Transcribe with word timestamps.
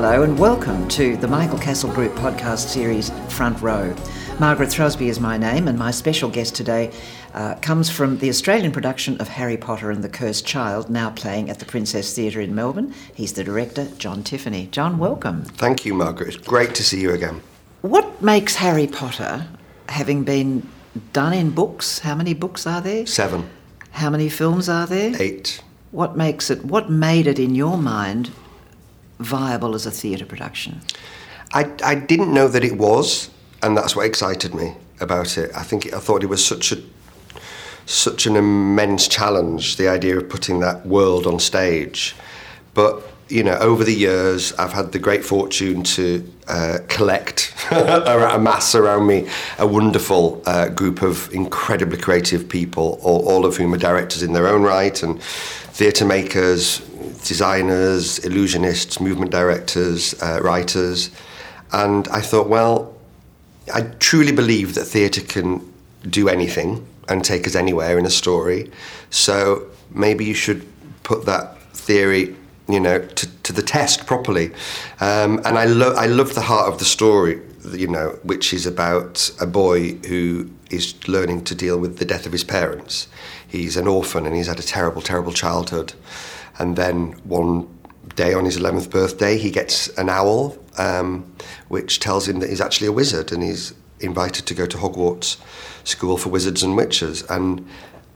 Hello 0.00 0.22
and 0.22 0.38
welcome 0.38 0.86
to 0.90 1.16
the 1.16 1.26
Michael 1.26 1.58
Cassel 1.58 1.90
Group 1.90 2.12
podcast 2.12 2.68
series 2.68 3.10
Front 3.30 3.60
Row. 3.60 3.92
Margaret 4.38 4.68
Throsby 4.68 5.08
is 5.08 5.18
my 5.18 5.36
name, 5.36 5.66
and 5.66 5.76
my 5.76 5.90
special 5.90 6.30
guest 6.30 6.54
today 6.54 6.92
uh, 7.34 7.56
comes 7.56 7.90
from 7.90 8.16
the 8.18 8.28
Australian 8.28 8.70
production 8.70 9.20
of 9.20 9.26
Harry 9.26 9.56
Potter 9.56 9.90
and 9.90 10.04
the 10.04 10.08
Cursed 10.08 10.46
Child, 10.46 10.88
now 10.88 11.10
playing 11.10 11.50
at 11.50 11.58
the 11.58 11.64
Princess 11.64 12.14
Theatre 12.14 12.40
in 12.40 12.54
Melbourne. 12.54 12.94
He's 13.12 13.32
the 13.32 13.42
director, 13.42 13.88
John 13.98 14.22
Tiffany. 14.22 14.68
John, 14.70 14.98
welcome. 14.98 15.42
Thank 15.42 15.84
you, 15.84 15.94
Margaret. 15.94 16.28
It's 16.28 16.46
great 16.46 16.76
to 16.76 16.84
see 16.84 17.00
you 17.00 17.10
again. 17.10 17.42
What 17.82 18.22
makes 18.22 18.54
Harry 18.54 18.86
Potter, 18.86 19.48
having 19.88 20.22
been 20.22 20.64
done 21.12 21.32
in 21.32 21.50
books, 21.50 21.98
how 21.98 22.14
many 22.14 22.34
books 22.34 22.68
are 22.68 22.80
there? 22.80 23.04
Seven, 23.04 23.50
How 23.90 24.10
many 24.10 24.28
films 24.28 24.68
are 24.68 24.86
there? 24.86 25.20
eight. 25.20 25.60
What 25.90 26.16
makes 26.16 26.50
it, 26.50 26.64
what 26.64 26.88
made 26.88 27.26
it 27.26 27.40
in 27.40 27.56
your 27.56 27.76
mind 27.76 28.30
viable 29.18 29.74
as 29.74 29.86
a 29.86 29.90
theatre 29.90 30.26
production? 30.26 30.80
I, 31.52 31.70
I 31.82 31.94
didn't 31.94 32.32
know 32.32 32.48
that 32.48 32.64
it 32.64 32.76
was, 32.76 33.30
and 33.62 33.76
that's 33.76 33.96
what 33.96 34.06
excited 34.06 34.54
me 34.54 34.74
about 35.00 35.38
it. 35.38 35.50
I 35.54 35.62
think 35.62 35.92
I 35.92 35.98
thought 35.98 36.22
it 36.22 36.28
was 36.28 36.44
such 36.44 36.72
a 36.72 36.76
such 37.86 38.26
an 38.26 38.36
immense 38.36 39.08
challenge, 39.08 39.76
the 39.78 39.88
idea 39.88 40.18
of 40.18 40.28
putting 40.28 40.60
that 40.60 40.84
world 40.84 41.26
on 41.26 41.38
stage. 41.38 42.14
But 42.74 43.02
you 43.30 43.42
know, 43.42 43.56
over 43.58 43.84
the 43.84 43.94
years, 43.94 44.52
I've 44.54 44.72
had 44.72 44.92
the 44.92 44.98
great 44.98 45.24
fortune 45.24 45.82
to 45.84 46.30
uh, 46.48 46.78
collect, 46.88 47.54
amass 47.70 48.74
around 48.74 49.06
me 49.06 49.28
a 49.58 49.66
wonderful 49.66 50.42
uh, 50.46 50.68
group 50.68 51.02
of 51.02 51.32
incredibly 51.32 51.98
creative 51.98 52.48
people, 52.48 52.98
all, 53.02 53.26
all 53.28 53.44
of 53.44 53.56
whom 53.56 53.74
are 53.74 53.78
directors 53.78 54.22
in 54.22 54.32
their 54.32 54.48
own 54.48 54.62
right, 54.62 55.02
and 55.02 55.22
theatre 55.22 56.06
makers, 56.06 56.80
designers, 57.28 58.18
illusionists, 58.20 59.00
movement 59.00 59.30
directors, 59.30 60.14
uh, 60.22 60.40
writers. 60.42 61.10
And 61.72 62.08
I 62.08 62.22
thought, 62.22 62.48
well, 62.48 62.94
I 63.72 63.82
truly 64.00 64.32
believe 64.32 64.74
that 64.74 64.86
theatre 64.86 65.20
can 65.20 65.72
do 66.08 66.28
anything 66.28 66.86
and 67.08 67.22
take 67.22 67.46
us 67.46 67.54
anywhere 67.54 67.98
in 67.98 68.06
a 68.06 68.10
story. 68.10 68.70
So 69.10 69.66
maybe 69.90 70.24
you 70.24 70.34
should 70.34 70.66
put 71.02 71.26
that 71.26 71.60
theory, 71.74 72.34
you 72.66 72.80
know, 72.80 72.98
to, 73.00 73.42
to 73.42 73.52
the 73.52 73.62
test 73.62 74.06
properly. 74.06 74.52
Um, 75.00 75.38
and 75.44 75.58
I 75.58 75.66
love 75.66 75.96
I 75.96 76.06
love 76.06 76.34
the 76.34 76.42
heart 76.42 76.72
of 76.72 76.78
the 76.78 76.84
story, 76.84 77.40
you 77.72 77.88
know, 77.88 78.18
which 78.22 78.54
is 78.54 78.66
about 78.66 79.30
a 79.38 79.46
boy 79.46 79.94
who 80.08 80.50
is 80.70 80.94
learning 81.06 81.44
to 81.44 81.54
deal 81.54 81.78
with 81.78 81.98
the 81.98 82.04
death 82.04 82.26
of 82.26 82.32
his 82.32 82.44
parents. 82.44 83.08
He's 83.46 83.76
an 83.76 83.86
orphan 83.86 84.26
and 84.26 84.34
he's 84.34 84.46
had 84.46 84.58
a 84.58 84.62
terrible, 84.62 85.02
terrible 85.02 85.32
childhood. 85.32 85.92
And 86.58 86.76
then 86.76 87.12
one 87.24 87.68
day 88.16 88.34
on 88.34 88.44
his 88.44 88.58
11th 88.58 88.90
birthday, 88.90 89.38
he 89.38 89.50
gets 89.50 89.88
an 89.96 90.08
owl, 90.08 90.56
um, 90.76 91.32
which 91.68 92.00
tells 92.00 92.28
him 92.28 92.40
that 92.40 92.50
he's 92.50 92.60
actually 92.60 92.88
a 92.88 92.92
wizard 92.92 93.32
and 93.32 93.42
he's 93.42 93.74
invited 94.00 94.46
to 94.46 94.54
go 94.54 94.66
to 94.66 94.76
Hogwarts 94.76 95.36
School 95.84 96.16
for 96.16 96.28
Wizards 96.30 96.62
and 96.62 96.76
Witches. 96.76 97.22
And 97.30 97.66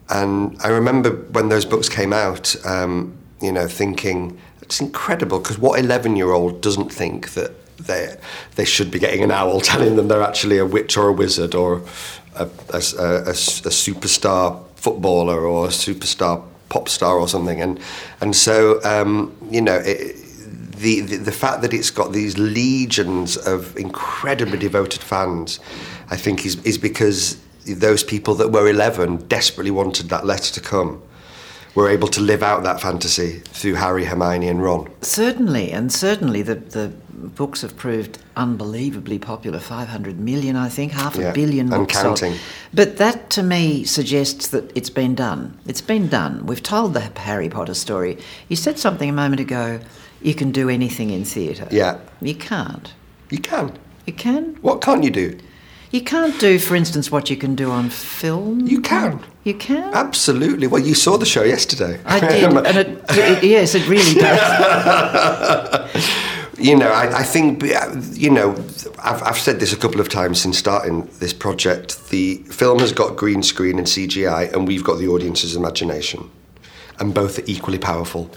and 0.08 0.58
I 0.62 0.68
remember 0.68 1.10
when 1.10 1.48
those 1.48 1.64
books 1.64 1.88
came 1.88 2.12
out, 2.12 2.54
um, 2.66 3.16
you 3.40 3.52
know, 3.52 3.66
thinking 3.66 4.38
it's 4.60 4.80
incredible 4.80 5.38
because 5.38 5.58
what 5.58 5.78
11 5.78 6.16
year 6.16 6.32
old 6.32 6.60
doesn't 6.60 6.92
think 6.92 7.30
that 7.34 7.52
they 7.78 8.16
they 8.56 8.64
should 8.64 8.90
be 8.90 8.98
getting 8.98 9.22
an 9.22 9.30
owl 9.30 9.60
telling 9.72 9.96
them 9.96 10.08
they're 10.08 10.22
actually 10.22 10.58
a 10.58 10.66
witch 10.66 10.96
or 10.96 11.08
a 11.08 11.12
wizard 11.12 11.54
or 11.54 11.82
a, 12.34 12.44
a, 12.44 12.76
a, 12.98 13.30
a 13.30 13.32
superstar 13.32 14.62
footballer 14.76 15.46
or 15.46 15.66
a 15.66 15.70
superstar 15.70 16.44
pop 16.72 16.88
star 16.88 17.18
or 17.18 17.28
something. 17.28 17.60
And 17.60 17.78
and 18.20 18.34
so 18.34 18.82
um, 18.84 19.36
you 19.50 19.60
know. 19.60 19.76
It, 19.76 20.16
the, 20.82 21.00
the, 21.00 21.16
the 21.18 21.32
fact 21.32 21.62
that 21.62 21.72
it's 21.72 21.90
got 21.90 22.12
these 22.12 22.36
legions 22.38 23.36
of 23.36 23.76
incredibly 23.76 24.58
devoted 24.58 25.00
fans, 25.00 25.60
I 26.10 26.16
think, 26.16 26.44
is, 26.44 26.56
is 26.64 26.76
because 26.76 27.40
those 27.64 28.02
people 28.02 28.34
that 28.34 28.48
were 28.48 28.68
11 28.68 29.28
desperately 29.28 29.70
wanted 29.70 30.08
that 30.08 30.26
letter 30.26 30.52
to 30.54 30.60
come 30.60 31.00
were 31.74 31.88
able 31.88 32.08
to 32.08 32.20
live 32.20 32.42
out 32.42 32.62
that 32.64 32.80
fantasy 32.80 33.38
through 33.40 33.74
Harry, 33.74 34.04
Hermione, 34.04 34.48
and 34.48 34.62
Ron. 34.62 34.90
Certainly, 35.02 35.72
and 35.72 35.90
certainly 35.92 36.42
the, 36.42 36.56
the 36.56 36.88
books 37.12 37.62
have 37.62 37.76
proved 37.76 38.18
unbelievably 38.36 39.18
popular 39.20 39.58
500 39.58 40.18
million, 40.18 40.56
I 40.56 40.68
think, 40.68 40.92
half 40.92 41.16
a 41.16 41.22
Yeah, 41.22 41.32
billion 41.32 41.72
and 41.72 41.82
books 41.84 41.94
sold. 41.94 42.18
counting. 42.20 42.38
But 42.74 42.98
that 42.98 43.30
to 43.30 43.42
me 43.42 43.84
suggests 43.84 44.48
that 44.48 44.70
it's 44.76 44.90
been 44.90 45.14
done. 45.14 45.58
It's 45.66 45.80
been 45.80 46.08
done. 46.08 46.44
We've 46.46 46.62
told 46.62 46.94
the 46.94 47.00
Harry 47.00 47.48
Potter 47.48 47.74
story. 47.74 48.18
You 48.48 48.56
said 48.56 48.78
something 48.78 49.08
a 49.08 49.12
moment 49.12 49.40
ago 49.40 49.80
you 50.20 50.34
can 50.34 50.52
do 50.52 50.68
anything 50.68 51.10
in 51.10 51.24
theatre. 51.24 51.68
Yeah. 51.70 51.98
You 52.20 52.34
can't. 52.34 52.92
You 53.30 53.38
can. 53.38 53.78
You 54.06 54.12
can? 54.12 54.56
What 54.62 54.82
can't 54.82 55.02
you 55.04 55.10
do? 55.10 55.38
You 55.92 56.00
can't 56.00 56.40
do, 56.40 56.58
for 56.58 56.74
instance, 56.74 57.12
what 57.12 57.28
you 57.28 57.36
can 57.36 57.54
do 57.54 57.70
on 57.70 57.90
film. 57.90 58.66
You 58.66 58.80
can. 58.80 59.20
You 59.44 59.52
can? 59.52 59.92
Absolutely. 59.92 60.66
Well, 60.66 60.80
you 60.80 60.94
saw 60.94 61.18
the 61.18 61.26
show 61.26 61.42
yesterday. 61.42 62.00
I 62.06 62.18
did, 62.18 62.44
and 62.44 62.78
it, 62.78 63.04
it, 63.10 63.44
yes, 63.44 63.74
it 63.74 63.86
really 63.86 64.14
does. 64.14 64.40
you 66.58 66.76
know, 66.76 66.90
I, 66.90 67.18
I 67.18 67.22
think, 67.22 67.62
you 68.16 68.30
know, 68.30 68.52
I've, 69.00 69.22
I've 69.22 69.38
said 69.38 69.60
this 69.60 69.74
a 69.74 69.76
couple 69.76 70.00
of 70.00 70.08
times 70.08 70.40
since 70.40 70.56
starting 70.56 71.10
this 71.18 71.34
project. 71.34 72.08
The 72.08 72.36
film 72.36 72.78
has 72.78 72.92
got 72.92 73.16
green 73.16 73.42
screen 73.42 73.76
and 73.76 73.86
CGI, 73.86 74.50
and 74.54 74.66
we've 74.66 74.84
got 74.84 74.98
the 74.98 75.08
audience's 75.08 75.56
imagination. 75.56 76.30
And 77.00 77.12
both 77.12 77.38
are 77.38 77.44
equally 77.46 77.78
powerful. 77.78 78.28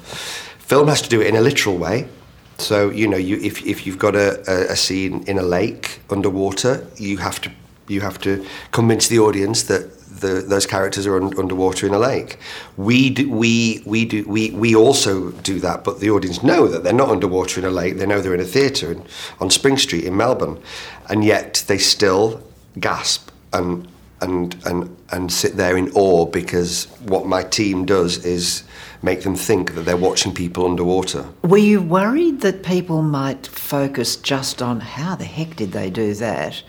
Film 0.60 0.90
has 0.90 1.02
to 1.04 1.10
do 1.10 1.22
it 1.22 1.28
in 1.28 1.38
a 1.38 1.42
literal 1.42 1.78
way. 1.78 2.10
So, 2.58 2.90
you 2.90 3.08
know, 3.08 3.18
you, 3.18 3.38
if, 3.38 3.66
if 3.66 3.86
you've 3.86 4.00
got 4.00 4.16
a, 4.16 4.72
a, 4.72 4.76
scene 4.76 5.24
in 5.28 5.38
a 5.38 5.44
lake 5.44 6.00
underwater, 6.10 6.88
you 6.98 7.18
have 7.18 7.42
to, 7.42 7.52
you 7.88 8.02
have 8.02 8.20
to 8.22 8.46
convince 8.72 9.08
the 9.08 9.20
audience 9.20 9.64
that 9.64 10.00
the, 10.22 10.42
those 10.42 10.66
characters 10.66 11.06
are 11.06 11.18
un, 11.18 11.38
underwater 11.38 11.86
in 11.86 11.94
a 11.94 12.00
lake. 12.00 12.38
We 12.78 13.10
do, 13.10 13.30
we, 13.30 13.84
we, 13.86 14.06
do, 14.06 14.24
we, 14.28 14.52
we 14.52 14.76
also 14.76 15.32
do 15.32 15.60
that, 15.60 15.84
but 15.84 16.00
the 16.00 16.10
audience 16.10 16.44
know 16.44 16.68
that 16.68 16.84
they're 16.84 16.94
not 16.94 17.10
underwater 17.10 17.60
in 17.60 17.66
a 17.66 17.70
lake. 17.70 17.98
They 17.98 18.06
know 18.06 18.22
they're 18.22 18.34
in 18.34 18.40
a 18.40 18.46
theatre 18.46 18.96
on 19.40 19.50
Spring 19.50 19.78
Street 19.78 20.06
in 20.06 20.16
Melbourne. 20.16 20.62
And 21.10 21.24
yet 21.24 21.66
they 21.68 21.78
still 21.78 22.42
gasp 22.80 23.32
and, 23.52 23.88
and, 24.22 24.56
and, 24.66 24.96
and 25.12 25.32
sit 25.32 25.56
there 25.58 25.78
in 25.78 25.92
awe 25.92 26.26
because 26.26 26.86
what 27.08 27.26
my 27.26 27.44
team 27.44 27.86
does 27.86 28.24
is 28.26 28.64
make 29.02 29.22
them 29.22 29.36
think 29.36 29.76
that 29.76 29.82
they're 29.82 29.98
watching 29.98 30.34
people 30.34 30.66
underwater. 30.66 31.26
Were 31.44 31.58
you 31.58 31.82
worried 31.82 32.42
that 32.42 32.64
people 32.64 33.02
might 33.02 33.46
focus 33.48 34.16
just 34.16 34.62
on 34.62 34.80
how 34.80 35.16
the 35.16 35.26
heck 35.26 35.56
did 35.56 35.72
they 35.74 35.90
do 35.90 36.14
that? 36.16 36.64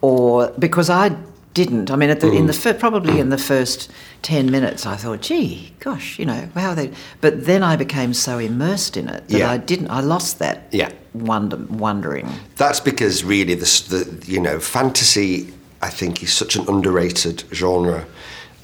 Or 0.00 0.50
because 0.58 0.88
I 0.90 1.16
didn't. 1.54 1.90
I 1.90 1.96
mean, 1.96 2.08
at 2.08 2.20
the, 2.20 2.32
in 2.32 2.44
Mm. 2.44 2.46
the 2.46 2.52
fir- 2.54 2.74
probably 2.74 3.20
in 3.20 3.28
the 3.28 3.36
first 3.36 3.90
ten 4.22 4.50
minutes, 4.50 4.86
I 4.86 4.96
thought, 4.96 5.20
"Gee, 5.20 5.74
gosh, 5.80 6.18
you 6.18 6.24
know, 6.24 6.48
how 6.54 6.72
they." 6.74 6.90
But 7.20 7.44
then 7.44 7.62
I 7.62 7.76
became 7.76 8.14
so 8.14 8.38
immersed 8.38 8.96
in 8.96 9.08
it 9.08 9.28
that 9.28 9.38
Yeah. 9.38 9.50
I 9.50 9.58
didn't. 9.58 9.90
I 9.90 10.00
lost 10.00 10.38
that 10.38 10.66
Yeah. 10.72 10.88
wonder, 11.12 11.58
wondering. 11.68 12.26
That's 12.56 12.80
because 12.80 13.22
really 13.22 13.54
the, 13.54 13.66
the 13.90 14.32
you 14.32 14.40
know 14.40 14.58
fantasy 14.60 15.52
I 15.82 15.90
think 15.90 16.22
is 16.22 16.32
such 16.32 16.56
an 16.56 16.68
underrated 16.68 17.44
genre. 17.52 18.06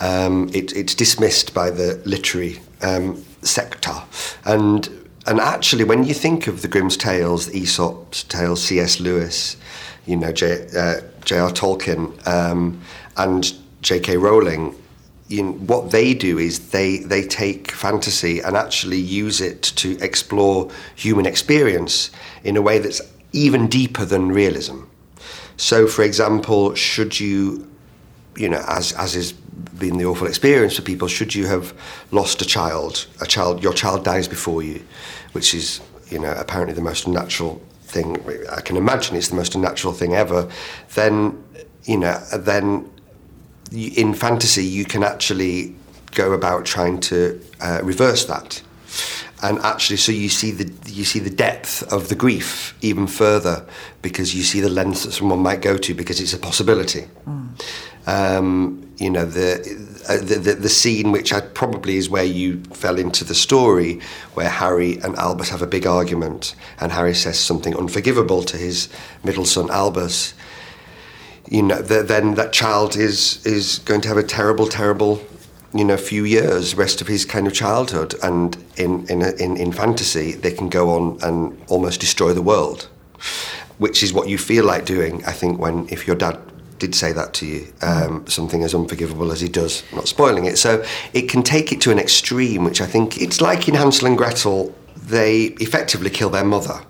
Um, 0.01 0.49
it, 0.55 0.75
it's 0.77 0.95
dismissed 0.95 1.53
by 1.53 1.71
the 1.71 2.01
literary 2.05 2.61
um, 2.83 3.25
sector, 3.43 3.95
and 4.45 4.89
and 5.27 5.41
actually 5.41 5.85
when 5.85 6.05
you 6.05 6.15
think 6.15 6.47
of 6.47 6.63
the 6.63 6.69
Grimm's 6.69 6.97
tales, 6.97 7.53
Aesop's 7.53 8.23
tales, 8.25 8.63
C.S. 8.63 9.01
Lewis, 9.01 9.57
you 10.07 10.17
know 10.17 10.33
J, 10.33 10.69
uh, 10.77 11.01
J.R. 11.25 11.51
Tolkien, 11.51 12.27
um, 12.27 12.81
and 13.17 13.53
J.K. 13.83 14.17
Rowling. 14.17 14.75
You 15.29 15.43
know, 15.43 15.53
what 15.53 15.91
they 15.91 16.15
do 16.15 16.39
is 16.39 16.71
they, 16.71 16.99
they 16.99 17.23
take 17.23 17.71
fantasy 17.73 18.41
and 18.41 18.57
actually 18.57 18.97
use 18.97 19.43
it 19.43 19.63
to 19.63 19.99
explore 20.01 20.71
human 20.97 21.27
experience 21.27 22.11
in 22.45 22.57
a 22.57 22.63
way 22.63 22.79
that's 22.79 23.03
even 23.35 23.67
deeper 23.67 24.07
than 24.07 24.29
realism. 24.33 24.85
So, 25.59 25.89
for 25.89 26.03
example, 26.03 26.75
should 26.75 27.19
you, 27.19 27.69
you 28.37 28.49
know, 28.49 28.65
as 28.69 28.93
as 28.93 29.15
is 29.17 29.33
been 29.33 29.99
the 29.99 30.05
awful 30.05 30.27
experience 30.27 30.77
for 30.77 30.83
people, 30.83 31.09
should 31.09 31.35
you 31.35 31.47
have 31.47 31.75
lost 32.13 32.41
a 32.41 32.45
child, 32.45 33.07
a 33.21 33.27
child, 33.27 33.63
your 33.63 33.73
child 33.73 34.05
dies 34.05 34.29
before 34.29 34.63
you, 34.63 34.83
which 35.33 35.53
is, 35.55 35.81
you 36.09 36.19
know, 36.19 36.33
apparently 36.33 36.75
the 36.75 36.81
most 36.81 37.07
unnatural 37.07 37.61
thing 37.83 38.17
I 38.51 38.61
can 38.61 38.77
imagine. 38.77 39.17
It's 39.17 39.29
the 39.29 39.37
most 39.37 39.55
unnatural 39.57 39.93
thing 39.93 40.15
ever. 40.15 40.49
Then, 40.95 41.43
you 41.85 41.99
know, 41.99 42.19
then 42.37 42.89
in 43.73 44.15
fantasy 44.15 44.65
you 44.65 44.85
can 44.85 45.03
actually 45.03 45.75
go 46.13 46.33
about 46.33 46.65
trying 46.65 47.01
to 47.01 47.41
uh, 47.61 47.81
reverse 47.83 48.25
that 48.27 48.63
and 49.43 49.59
actually 49.61 49.97
so 49.97 50.11
you 50.11 50.29
see 50.29 50.51
the 50.51 50.71
you 50.91 51.05
see 51.05 51.19
the 51.19 51.31
depth 51.31 51.83
of 51.93 52.09
the 52.09 52.15
grief 52.15 52.77
even 52.81 53.07
further 53.07 53.65
because 54.03 54.35
you 54.35 54.43
see 54.43 54.61
the 54.61 54.69
lengths 54.69 55.05
that 55.05 55.13
someone 55.13 55.39
might 55.39 55.63
go 55.63 55.77
to 55.77 55.95
because 55.95 56.21
it's 56.21 56.33
a 56.33 56.39
possibility 56.39 57.07
um, 58.09 58.91
you 58.97 59.11
know 59.11 59.25
the 59.25 59.61
uh, 60.09 60.17
the, 60.17 60.37
the, 60.37 60.55
the 60.55 60.69
scene 60.69 61.13
which 61.13 61.33
I, 61.33 61.43
probably 61.43 61.97
is 61.97 62.09
where 62.09 62.25
you 62.25 62.63
fell 62.73 62.99
into 62.99 63.25
the 63.25 63.35
story, 63.35 64.01
where 64.33 64.49
Harry 64.49 64.97
and 65.01 65.15
Albus 65.17 65.51
have 65.51 65.61
a 65.61 65.67
big 65.67 65.87
argument, 65.87 66.55
and 66.81 66.91
Harry 66.91 67.15
says 67.15 67.39
something 67.39 67.77
unforgivable 67.77 68.43
to 68.45 68.57
his 68.57 68.89
middle 69.23 69.45
son 69.45 69.69
Albus. 69.71 70.33
You 71.51 71.63
know, 71.63 71.83
th- 71.83 72.07
then 72.07 72.35
that 72.35 72.55
child 72.55 72.97
is 72.97 73.45
is 73.47 73.81
going 73.81 74.01
to 74.01 74.09
have 74.09 74.17
a 74.17 74.23
terrible, 74.23 74.67
terrible, 74.67 75.21
you 75.75 75.85
know, 75.85 75.97
few 75.97 76.25
years, 76.25 76.75
rest 76.75 77.01
of 77.01 77.09
his 77.09 77.25
kind 77.25 77.47
of 77.47 77.53
childhood, 77.53 78.15
and 78.23 78.57
in 78.77 79.07
in 79.09 79.23
in, 79.23 79.57
in 79.57 79.73
fantasy, 79.73 80.33
they 80.33 80.53
can 80.53 80.69
go 80.69 80.91
on 80.91 81.19
and 81.23 81.61
almost 81.69 82.01
destroy 82.01 82.33
the 82.33 82.43
world, 82.43 82.89
which 83.79 84.03
is 84.03 84.13
what 84.13 84.29
you 84.29 84.39
feel 84.39 84.65
like 84.65 84.85
doing. 84.85 85.25
I 85.25 85.33
think 85.33 85.59
when 85.59 85.87
if 85.91 86.07
your 86.07 86.17
dad 86.17 86.39
did 86.79 86.95
say 86.95 87.13
that 87.13 87.35
to 87.35 87.47
you, 87.47 87.67
um, 87.83 88.27
something 88.27 88.63
as 88.63 88.75
unforgivable 88.75 89.33
as 89.33 89.41
he 89.41 89.49
does, 89.49 89.83
not 89.93 90.09
spoiling 90.09 90.45
it. 90.45 90.59
So 90.59 90.85
it 91.13 91.29
can 91.29 91.43
take 91.43 91.73
it 91.73 91.81
to 91.83 91.91
an 91.91 91.99
extreme, 91.99 92.65
which 92.65 92.81
I 92.81 92.87
think 92.87 93.21
it's 93.21 93.41
like 93.41 93.69
in 93.69 93.75
Hansel 93.75 94.07
and 94.07 94.17
Gretel, 94.17 94.75
they 94.97 95.47
effectively 95.61 96.11
kill 96.11 96.31
their 96.31 96.45
mother, 96.45 96.81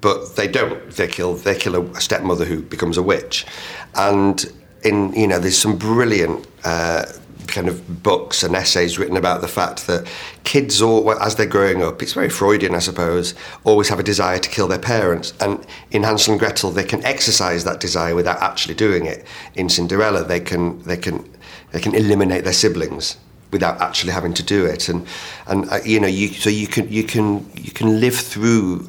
but 0.00 0.36
they 0.36 0.48
don't. 0.48 0.90
They 0.90 1.08
kill 1.08 1.34
they 1.34 1.54
kill 1.54 1.76
a 1.96 2.00
stepmother 2.00 2.44
who 2.44 2.62
becomes 2.62 2.96
a 2.96 3.02
witch, 3.02 3.46
and 3.94 4.44
in 4.82 5.12
you 5.12 5.26
know 5.26 5.38
there's 5.38 5.58
some 5.58 5.76
brilliant. 5.76 6.46
Uh, 6.64 7.04
kind 7.48 7.68
of 7.68 8.02
books 8.02 8.42
and 8.42 8.54
essays 8.54 8.98
written 8.98 9.16
about 9.16 9.40
the 9.40 9.48
fact 9.48 9.86
that 9.86 10.06
kids, 10.44 10.80
all, 10.80 11.10
as 11.20 11.36
they're 11.36 11.46
growing 11.46 11.82
up, 11.82 12.02
it's 12.02 12.12
very 12.12 12.28
Freudian, 12.28 12.74
I 12.74 12.78
suppose, 12.78 13.34
always 13.64 13.88
have 13.88 13.98
a 13.98 14.02
desire 14.02 14.38
to 14.38 14.48
kill 14.48 14.68
their 14.68 14.78
parents. 14.78 15.34
And 15.40 15.66
in 15.90 16.02
Hansel 16.04 16.32
and 16.32 16.40
Gretel, 16.40 16.70
they 16.70 16.84
can 16.84 17.04
exercise 17.04 17.64
that 17.64 17.80
desire 17.80 18.14
without 18.14 18.40
actually 18.40 18.74
doing 18.74 19.06
it. 19.06 19.26
In 19.54 19.68
Cinderella, 19.68 20.24
they 20.24 20.40
can 20.40 20.82
they 20.82 20.96
can 20.96 21.28
they 21.72 21.80
can 21.80 21.94
eliminate 21.94 22.44
their 22.44 22.52
siblings 22.52 23.16
without 23.50 23.80
actually 23.80 24.12
having 24.12 24.34
to 24.34 24.42
do 24.42 24.66
it 24.66 24.88
and 24.88 25.06
and 25.46 25.70
uh, 25.70 25.78
you 25.84 25.98
know 25.98 26.06
you 26.06 26.28
so 26.28 26.50
you 26.50 26.66
can 26.66 26.90
you 26.92 27.02
can 27.02 27.50
you 27.56 27.70
can 27.70 27.98
live 27.98 28.14
through 28.14 28.86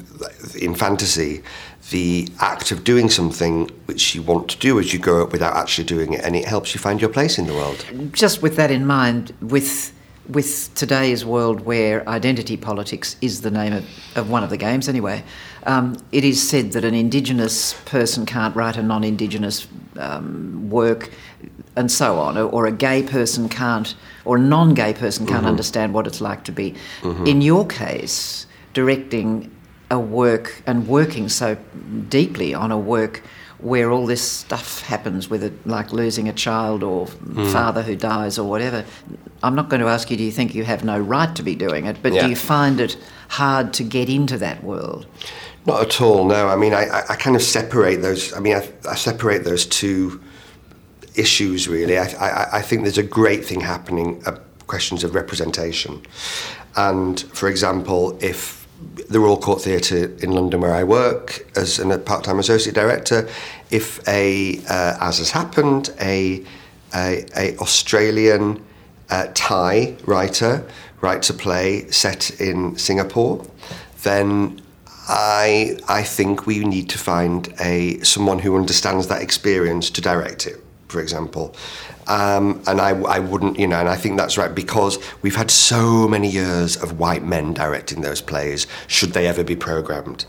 in 0.60 0.74
fantasy 0.74 1.42
the 1.88 2.28
act 2.40 2.70
of 2.70 2.84
doing 2.84 3.08
something 3.08 3.68
which 3.86 4.14
you 4.14 4.22
want 4.22 4.48
to 4.50 4.58
do 4.58 4.78
as 4.78 4.92
you 4.92 4.98
grow 4.98 5.22
up 5.22 5.32
without 5.32 5.56
actually 5.56 5.84
doing 5.84 6.12
it 6.12 6.20
and 6.24 6.36
it 6.36 6.44
helps 6.44 6.74
you 6.74 6.80
find 6.80 7.00
your 7.00 7.10
place 7.10 7.38
in 7.38 7.46
the 7.46 7.54
world. 7.54 7.84
Just 8.12 8.42
with 8.42 8.56
that 8.56 8.70
in 8.70 8.86
mind, 8.86 9.32
with 9.40 9.92
with 10.28 10.72
today's 10.76 11.24
world 11.24 11.62
where 11.62 12.08
identity 12.08 12.56
politics 12.56 13.16
is 13.20 13.40
the 13.40 13.50
name 13.50 13.72
of, 13.72 13.84
of 14.14 14.30
one 14.30 14.44
of 14.44 14.50
the 14.50 14.56
games 14.56 14.88
anyway, 14.88 15.24
um, 15.64 15.96
it 16.12 16.24
is 16.24 16.48
said 16.48 16.70
that 16.72 16.84
an 16.84 16.94
Indigenous 16.94 17.74
person 17.84 18.24
can't 18.26 18.54
write 18.54 18.76
a 18.76 18.82
non-Indigenous 18.82 19.66
um, 19.98 20.70
work 20.70 21.10
and 21.74 21.90
so 21.90 22.18
on, 22.18 22.38
or, 22.38 22.44
or 22.44 22.66
a 22.66 22.72
gay 22.72 23.02
person 23.02 23.48
can't, 23.48 23.96
or 24.24 24.36
a 24.36 24.40
non-gay 24.40 24.94
person 24.94 25.26
can't 25.26 25.46
understand 25.46 25.94
what 25.94 26.06
it's 26.06 26.20
like 26.20 26.44
to 26.44 26.52
be. 26.52 26.74
In 27.26 27.40
your 27.40 27.66
case, 27.66 28.46
directing 28.72 29.50
a 29.90 29.98
work 29.98 30.62
and 30.66 30.86
working 30.88 31.28
so 31.28 31.56
deeply 32.08 32.54
on 32.54 32.70
a 32.70 32.78
work 32.78 33.22
where 33.58 33.90
all 33.90 34.06
this 34.06 34.22
stuff 34.22 34.80
happens, 34.82 35.28
whether 35.28 35.52
like 35.66 35.92
losing 35.92 36.28
a 36.28 36.32
child 36.32 36.82
or 36.82 37.06
father 37.52 37.82
who 37.82 37.94
dies 37.94 38.38
or 38.38 38.48
whatever. 38.48 38.84
I'm 39.42 39.54
not 39.54 39.68
going 39.68 39.80
to 39.82 39.88
ask 39.88 40.10
you, 40.10 40.16
do 40.16 40.24
you 40.24 40.30
think 40.30 40.54
you 40.54 40.64
have 40.64 40.82
no 40.84 40.98
right 40.98 41.34
to 41.36 41.42
be 41.42 41.54
doing 41.54 41.84
it, 41.86 41.96
but 42.02 42.12
Yeah. 42.12 42.22
do 42.24 42.30
you 42.30 42.36
find 42.36 42.80
it 42.80 42.96
hard 43.28 43.74
to 43.74 43.84
get 43.84 44.08
into 44.08 44.38
that 44.38 44.64
world? 44.64 45.06
Not 45.66 45.82
at 45.82 46.00
all. 46.00 46.24
No, 46.24 46.48
I 46.48 46.56
mean, 46.56 46.72
I, 46.72 46.84
I- 46.86 47.04
I 47.10 47.16
kind 47.16 47.36
of 47.36 47.42
separate 47.42 47.96
those. 48.00 48.32
I 48.32 48.40
mean, 48.40 48.54
I, 48.56 48.66
I 48.88 48.94
separate 48.94 49.44
those 49.44 49.66
two 49.66 50.22
issues 51.16 51.68
really. 51.68 51.98
I, 51.98 52.04
I, 52.04 52.58
I 52.58 52.62
think 52.62 52.82
there's 52.82 52.96
a 52.98 53.02
great 53.02 53.44
thing 53.44 53.60
happening. 53.60 54.22
Uh, 54.24 54.38
questions 54.66 55.02
of 55.04 55.14
representation, 55.16 56.00
and 56.76 57.20
for 57.34 57.48
example, 57.48 58.16
if 58.22 58.59
the 59.08 59.20
Royal 59.20 59.36
Court 59.36 59.62
Theatre 59.62 60.12
in 60.22 60.32
London, 60.32 60.60
where 60.60 60.74
I 60.74 60.84
work 60.84 61.46
as 61.56 61.78
a 61.78 61.98
part-time 61.98 62.38
associate 62.38 62.74
director, 62.74 63.28
if 63.70 64.06
a 64.08 64.58
uh, 64.68 64.96
as 65.00 65.18
has 65.18 65.30
happened, 65.30 65.92
a 66.00 66.44
a, 66.94 67.24
a 67.36 67.56
Australian 67.58 68.64
uh, 69.10 69.28
Thai 69.34 69.96
writer 70.06 70.64
writes 71.00 71.30
a 71.30 71.34
play 71.34 71.88
set 71.90 72.40
in 72.40 72.76
Singapore, 72.76 73.44
then 74.02 74.60
I 75.08 75.78
I 75.88 76.02
think 76.02 76.46
we 76.46 76.60
need 76.60 76.88
to 76.90 76.98
find 76.98 77.52
a 77.60 78.00
someone 78.02 78.38
who 78.38 78.56
understands 78.56 79.08
that 79.08 79.22
experience 79.22 79.90
to 79.90 80.00
direct 80.00 80.46
it, 80.46 80.62
for 80.90 81.00
example. 81.00 81.54
Um, 82.06 82.62
and 82.66 82.80
I, 82.80 82.90
I 82.90 83.18
wouldn't, 83.20 83.58
you 83.58 83.66
know, 83.66 83.78
and 83.78 83.88
I 83.88 83.96
think 83.96 84.16
that's 84.16 84.36
right 84.36 84.54
because 84.54 84.98
we've 85.22 85.36
had 85.36 85.50
so 85.50 86.08
many 86.08 86.28
years 86.28 86.76
of 86.76 86.98
white 86.98 87.22
men 87.22 87.54
directing 87.54 88.00
those 88.00 88.20
plays, 88.20 88.66
should 88.88 89.12
they 89.12 89.26
ever 89.26 89.44
be 89.44 89.56
programmed, 89.56 90.24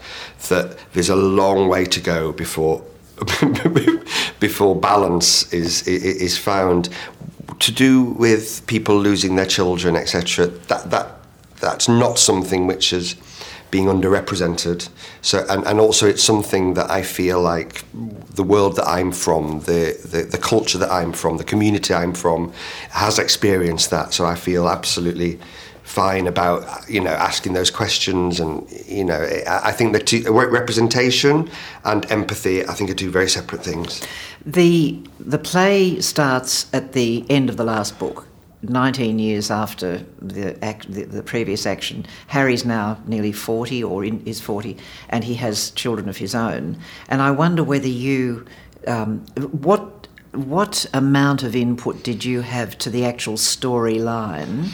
that 0.49 0.77
there's 0.93 1.09
a 1.09 1.15
long 1.15 1.67
way 1.67 1.85
to 1.85 1.99
go 1.99 2.31
before 2.31 2.83
before 4.39 4.75
balance 4.75 5.51
is 5.53 5.87
is 5.87 6.37
found. 6.37 6.89
To 7.59 7.71
do 7.71 8.03
with 8.03 8.65
people 8.65 8.97
losing 8.97 9.35
their 9.35 9.45
children, 9.45 9.95
etc. 9.95 10.47
That 10.47 10.89
that 10.89 11.17
that's 11.59 11.87
not 11.87 12.17
something 12.17 12.65
which 12.65 12.91
is 12.91 13.15
being 13.71 13.85
underrepresented. 13.85 14.89
So 15.21 15.45
and, 15.49 15.65
and 15.65 15.79
also 15.79 16.07
it's 16.07 16.23
something 16.23 16.75
that 16.75 16.91
I 16.91 17.01
feel 17.01 17.41
like 17.41 17.83
the 18.35 18.43
world 18.43 18.75
that 18.75 18.87
I'm 18.87 19.11
from, 19.11 19.61
the, 19.61 19.97
the, 20.03 20.23
the 20.23 20.37
culture 20.37 20.77
that 20.77 20.91
I'm 20.91 21.13
from, 21.13 21.37
the 21.37 21.43
community 21.43 21.93
I'm 21.93 22.13
from 22.13 22.53
has 22.91 23.17
experienced 23.17 23.89
that. 23.89 24.13
So 24.13 24.25
I 24.25 24.35
feel 24.35 24.67
absolutely 24.67 25.39
fine 25.83 26.25
about 26.25 26.89
you 26.89 27.01
know 27.01 27.11
asking 27.11 27.53
those 27.53 27.69
questions 27.69 28.39
and 28.39 28.65
you 28.87 29.03
know 29.03 29.21
I, 29.47 29.71
think 29.73 29.91
the 29.93 30.31
representation 30.31 31.49
and 31.83 32.09
empathy 32.09 32.65
I 32.65 32.73
think 32.73 32.89
are 32.89 32.93
two 32.93 33.11
very 33.11 33.27
separate 33.27 33.63
things. 33.63 34.01
The 34.45 34.99
the 35.19 35.37
play 35.37 35.99
starts 35.99 36.73
at 36.73 36.93
the 36.93 37.25
end 37.29 37.49
of 37.49 37.57
the 37.57 37.63
last 37.63 37.99
book, 37.99 38.27
19 38.63 39.19
years 39.19 39.49
after 39.49 40.05
the, 40.21 40.63
act, 40.63 40.91
the, 40.91 41.03
the 41.03 41.23
previous 41.23 41.65
action. 41.65 42.05
Harry's 42.27 42.65
now 42.65 42.99
nearly 43.05 43.31
40 43.31 43.83
or 43.83 44.03
in, 44.03 44.25
is 44.25 44.39
40, 44.39 44.77
and 45.09 45.23
he 45.23 45.35
has 45.35 45.71
children 45.71 46.07
of 46.09 46.17
his 46.17 46.35
own. 46.35 46.77
And 47.09 47.21
I 47.21 47.31
wonder 47.31 47.63
whether 47.63 47.87
you, 47.87 48.45
um, 48.87 49.25
what 49.37 50.01
what 50.33 50.85
amount 50.93 51.43
of 51.43 51.55
input 51.55 52.03
did 52.03 52.23
you 52.23 52.41
have 52.41 52.77
to 52.79 52.89
the 52.89 53.05
actual 53.05 53.35
storyline? 53.35 54.69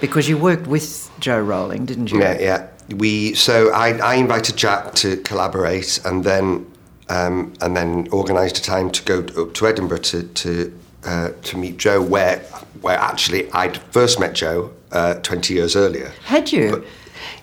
Because 0.00 0.28
you 0.28 0.36
worked 0.36 0.66
with 0.66 1.10
Jo 1.18 1.40
Rowling, 1.40 1.86
didn't 1.86 2.12
you? 2.12 2.20
Yeah, 2.20 2.38
yeah. 2.38 2.68
We 2.94 3.34
so 3.34 3.72
I, 3.72 3.96
I 3.98 4.14
invited 4.14 4.56
Jack 4.56 4.94
to 4.96 5.16
collaborate, 5.18 6.00
and 6.04 6.24
then 6.24 6.70
um, 7.08 7.54
and 7.60 7.76
then 7.76 8.08
organised 8.12 8.58
a 8.58 8.62
time 8.62 8.90
to 8.90 9.02
go 9.02 9.42
up 9.42 9.54
to 9.54 9.66
Edinburgh 9.66 9.98
to 9.98 10.22
to 10.22 10.78
uh, 11.04 11.30
to 11.42 11.56
meet 11.56 11.76
Jo, 11.76 12.02
where 12.02 12.38
where 12.80 12.98
actually 12.98 13.50
I'd 13.52 13.78
first 13.92 14.20
met 14.20 14.34
Jo 14.34 14.72
uh, 14.92 15.14
twenty 15.14 15.54
years 15.54 15.76
earlier. 15.76 16.12
Had 16.24 16.52
you? 16.52 16.84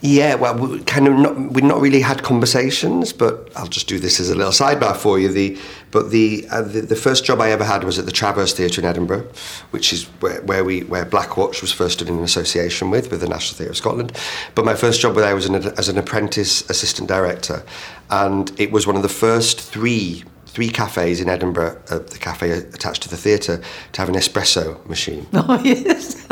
Yeah, 0.01 0.35
well, 0.35 0.55
we 0.57 0.79
kind 0.83 1.07
of 1.07 1.13
not 1.15 1.37
we'd 1.51 1.63
not 1.63 1.81
really 1.81 2.01
had 2.01 2.23
conversations, 2.23 3.13
but 3.13 3.49
I'll 3.55 3.67
just 3.67 3.87
do 3.87 3.99
this 3.99 4.19
as 4.19 4.29
a 4.29 4.35
little 4.35 4.51
sidebar 4.51 4.95
for 4.95 5.19
you. 5.19 5.29
The 5.29 5.57
but 5.91 6.11
the 6.11 6.45
uh, 6.51 6.61
the, 6.61 6.81
the 6.81 6.95
first 6.95 7.25
job 7.25 7.41
I 7.41 7.51
ever 7.51 7.63
had 7.63 7.83
was 7.83 7.97
at 7.97 8.05
the 8.05 8.11
Traverse 8.11 8.53
Theatre 8.53 8.81
in 8.81 8.87
Edinburgh, 8.87 9.27
which 9.71 9.93
is 9.93 10.05
where, 10.19 10.41
where 10.43 10.63
we 10.63 10.81
where 10.81 11.05
Black 11.05 11.37
Watch 11.37 11.61
was 11.61 11.71
first 11.71 12.01
in 12.01 12.19
association 12.19 12.89
with 12.89 13.09
with 13.11 13.21
the 13.21 13.27
National 13.27 13.57
Theatre 13.57 13.71
of 13.71 13.77
Scotland. 13.77 14.17
But 14.53 14.65
my 14.65 14.75
first 14.75 15.01
job 15.01 15.15
there 15.15 15.35
was 15.35 15.45
an, 15.45 15.55
as 15.55 15.89
an 15.89 15.97
apprentice 15.97 16.69
assistant 16.69 17.07
director, 17.07 17.63
and 18.09 18.51
it 18.59 18.71
was 18.71 18.85
one 18.85 18.95
of 18.95 19.01
the 19.01 19.09
first 19.09 19.59
three 19.59 20.23
three 20.55 20.69
cafes 20.69 21.19
in 21.19 21.27
Edinburgh, 21.27 21.77
uh, 21.89 21.99
the 21.99 22.17
cafe 22.17 22.49
attached 22.51 23.03
to 23.03 23.09
the 23.09 23.17
theatre, 23.17 23.61
to 23.91 24.01
have 24.01 24.07
an 24.07 24.15
espresso 24.15 24.83
machine. 24.87 25.27
Oh, 25.33 25.61
yes. 25.63 26.25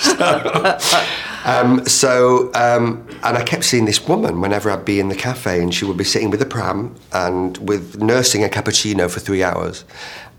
Um, 1.44 1.86
so, 1.86 2.50
um, 2.54 3.08
and 3.22 3.38
I 3.38 3.42
kept 3.42 3.64
seeing 3.64 3.86
this 3.86 4.06
woman 4.06 4.42
whenever 4.42 4.70
I'd 4.70 4.84
be 4.84 5.00
in 5.00 5.08
the 5.08 5.14
cafe, 5.14 5.62
and 5.62 5.72
she 5.72 5.86
would 5.86 5.96
be 5.96 6.04
sitting 6.04 6.28
with 6.28 6.42
a 6.42 6.46
pram 6.46 6.94
and 7.12 7.56
with 7.66 8.02
nursing 8.02 8.44
a 8.44 8.48
cappuccino 8.48 9.10
for 9.10 9.20
three 9.20 9.42
hours. 9.42 9.84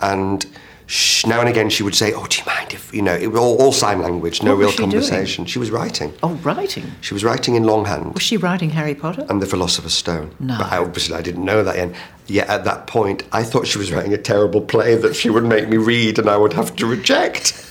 And 0.02 0.46
sh 0.92 1.26
now 1.28 1.40
and 1.40 1.48
again, 1.48 1.70
she 1.70 1.84
would 1.84 1.94
say, 1.96 2.12
"Oh, 2.14 2.26
do 2.28 2.40
you 2.40 2.46
mind 2.46 2.74
if 2.74 2.92
you 2.94 3.04
know?" 3.04 3.14
It 3.14 3.28
was 3.32 3.40
all, 3.40 3.56
all 3.62 3.72
sign 3.72 4.02
language, 4.02 4.42
no 4.42 4.52
What 4.56 4.60
real 4.60 4.72
she 4.72 4.78
doing? 4.78 4.90
conversation. 4.92 5.46
She 5.46 5.60
was 5.60 5.70
writing. 5.70 6.14
Oh, 6.24 6.34
writing. 6.44 6.86
She 7.02 7.14
was 7.14 7.24
writing 7.24 7.54
in 7.56 7.64
longhand 7.64 8.16
Was 8.16 8.24
she 8.24 8.38
writing 8.38 8.72
Harry 8.72 8.96
Potter? 8.96 9.24
and 9.30 9.40
the 9.42 9.46
Philosopher's 9.46 9.94
Stone. 9.94 10.34
No. 10.40 10.58
But 10.58 10.72
I, 10.74 10.78
obviously, 10.80 11.16
I 11.16 11.22
didn't 11.22 11.46
know 11.46 11.64
that. 11.64 11.76
And 11.76 11.94
yet, 12.26 12.48
at 12.50 12.64
that 12.66 12.88
point, 12.88 13.24
I 13.32 13.44
thought 13.44 13.68
she 13.68 13.78
was 13.78 13.92
writing 13.92 14.14
a 14.14 14.18
terrible 14.18 14.62
play 14.62 14.96
that 14.96 15.16
she 15.16 15.30
would 15.30 15.46
make 15.46 15.70
me 15.70 15.78
read, 15.78 16.18
and 16.18 16.28
I 16.28 16.38
would 16.38 16.54
have 16.54 16.76
to 16.78 16.86
reject. 16.88 17.66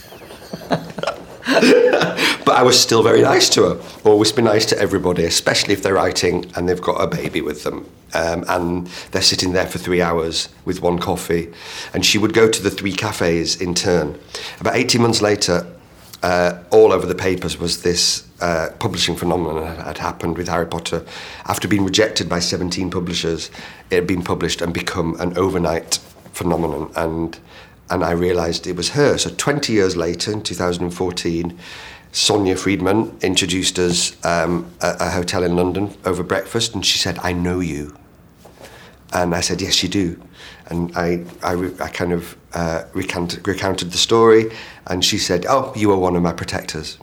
but 1.49 2.57
I 2.57 2.62
was 2.62 2.78
still 2.78 3.02
very 3.02 3.23
nice 3.23 3.49
to 3.50 3.62
her. 3.62 3.83
Always 4.05 4.33
be 4.33 4.43
nice 4.43 4.67
to 4.67 4.78
everybody, 4.78 5.25
especially 5.25 5.73
if 5.73 5.83
they're 5.83 5.95
writing 5.95 6.50
and 6.55 6.69
they've 6.69 6.81
got 6.81 7.02
a 7.02 7.07
baby 7.07 7.40
with 7.40 7.64
them. 7.64 7.88
Um, 8.12 8.45
and 8.49 8.87
they're 9.12 9.23
sitting 9.23 9.52
there 9.52 9.67
for 9.67 9.78
three 9.78 10.02
hours 10.02 10.50
with 10.67 10.83
one 10.83 10.99
coffee. 10.99 11.50
And 11.95 12.05
she 12.05 12.19
would 12.19 12.35
go 12.35 12.50
to 12.50 12.62
the 12.62 12.71
three 12.71 12.93
cafes 12.93 13.61
in 13.61 13.75
turn. 13.75 14.19
About 14.61 14.76
18 14.76 15.00
months 15.00 15.23
later, 15.23 15.67
uh, 16.23 16.62
all 16.71 16.93
over 16.93 17.07
the 17.07 17.14
papers 17.14 17.59
was 17.59 17.83
this 17.83 18.26
uh, 18.40 18.69
publishing 18.78 19.17
phenomenon 19.17 19.62
that 19.62 19.87
had 19.87 19.99
happened 19.99 20.37
with 20.37 20.49
Harry 20.49 20.67
Potter. 20.67 21.05
After 21.47 21.67
being 21.67 21.85
rejected 21.85 22.28
by 22.28 22.40
17 22.40 22.90
publishers, 22.90 23.50
it 23.90 23.95
had 23.95 24.07
been 24.07 24.23
published 24.23 24.61
and 24.61 24.75
become 24.75 25.19
an 25.19 25.37
overnight 25.38 25.99
phenomenon. 26.33 26.93
And, 26.95 27.38
and 27.90 28.04
I 28.04 28.12
realised 28.12 28.66
it 28.66 28.76
was 28.76 28.90
her. 28.90 29.18
So 29.18 29.30
20 29.30 29.73
years 29.73 29.97
later, 29.97 30.33
in 30.33 30.42
2014, 30.42 31.59
Sonia 32.12 32.57
Friedman 32.57 33.16
introduced 33.21 33.78
us 33.78 34.25
um, 34.25 34.71
a, 34.80 34.97
a 35.00 35.11
hotel 35.11 35.42
in 35.42 35.57
London 35.57 35.95
over 36.04 36.23
breakfast, 36.23 36.75
and 36.75 36.85
she 36.85 36.99
said, 36.99 37.18
I 37.23 37.33
know 37.33 37.61
you. 37.61 37.97
And 39.12 39.35
I 39.35 39.40
said, 39.40 39.61
Yes, 39.61 39.83
you 39.83 39.88
do. 39.88 40.21
And 40.66 40.95
I, 40.97 41.25
I, 41.42 41.54
I 41.80 41.88
kind 41.88 42.12
of 42.12 42.37
uh, 42.52 42.85
recounted, 42.92 43.90
the 43.90 43.99
story, 43.99 44.50
and 44.87 45.04
she 45.04 45.18
said, 45.18 45.47
Oh, 45.49 45.73
you 45.75 45.90
are 45.92 45.99
one 45.99 46.16
of 46.16 46.23
my 46.23 46.33
protectors. 46.33 46.99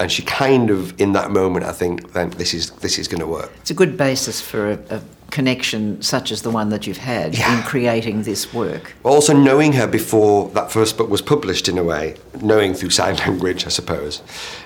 And 0.00 0.10
she 0.10 0.22
kind 0.22 0.70
of, 0.70 1.00
in 1.00 1.12
that 1.12 1.30
moment, 1.30 1.64
I 1.64 1.72
think, 1.72 2.12
then 2.12 2.30
this 2.30 2.54
is 2.54 2.70
this 2.70 2.98
is 2.98 3.08
going 3.08 3.20
to 3.20 3.26
work. 3.26 3.52
It's 3.60 3.72
a 3.72 3.74
good 3.74 3.96
basis 3.96 4.40
for 4.40 4.70
a, 4.72 4.78
a 4.90 5.02
connection 5.30 6.00
such 6.02 6.32
as 6.32 6.42
the 6.42 6.50
one 6.50 6.70
that 6.70 6.86
you've 6.86 6.96
had 6.98 7.36
Yeah. 7.36 7.56
in 7.58 7.62
creating 7.62 8.22
this 8.22 8.52
work. 8.54 8.94
Also, 9.04 9.32
knowing 9.34 9.74
her 9.74 9.86
before 9.86 10.48
that 10.54 10.72
first 10.72 10.96
book 10.96 11.10
was 11.10 11.20
published, 11.22 11.68
in 11.68 11.76
a 11.78 11.84
way, 11.84 12.14
knowing 12.40 12.74
through 12.74 12.90
sign 12.90 13.16
language, 13.26 13.66
I 13.66 13.68
suppose. 13.68 14.22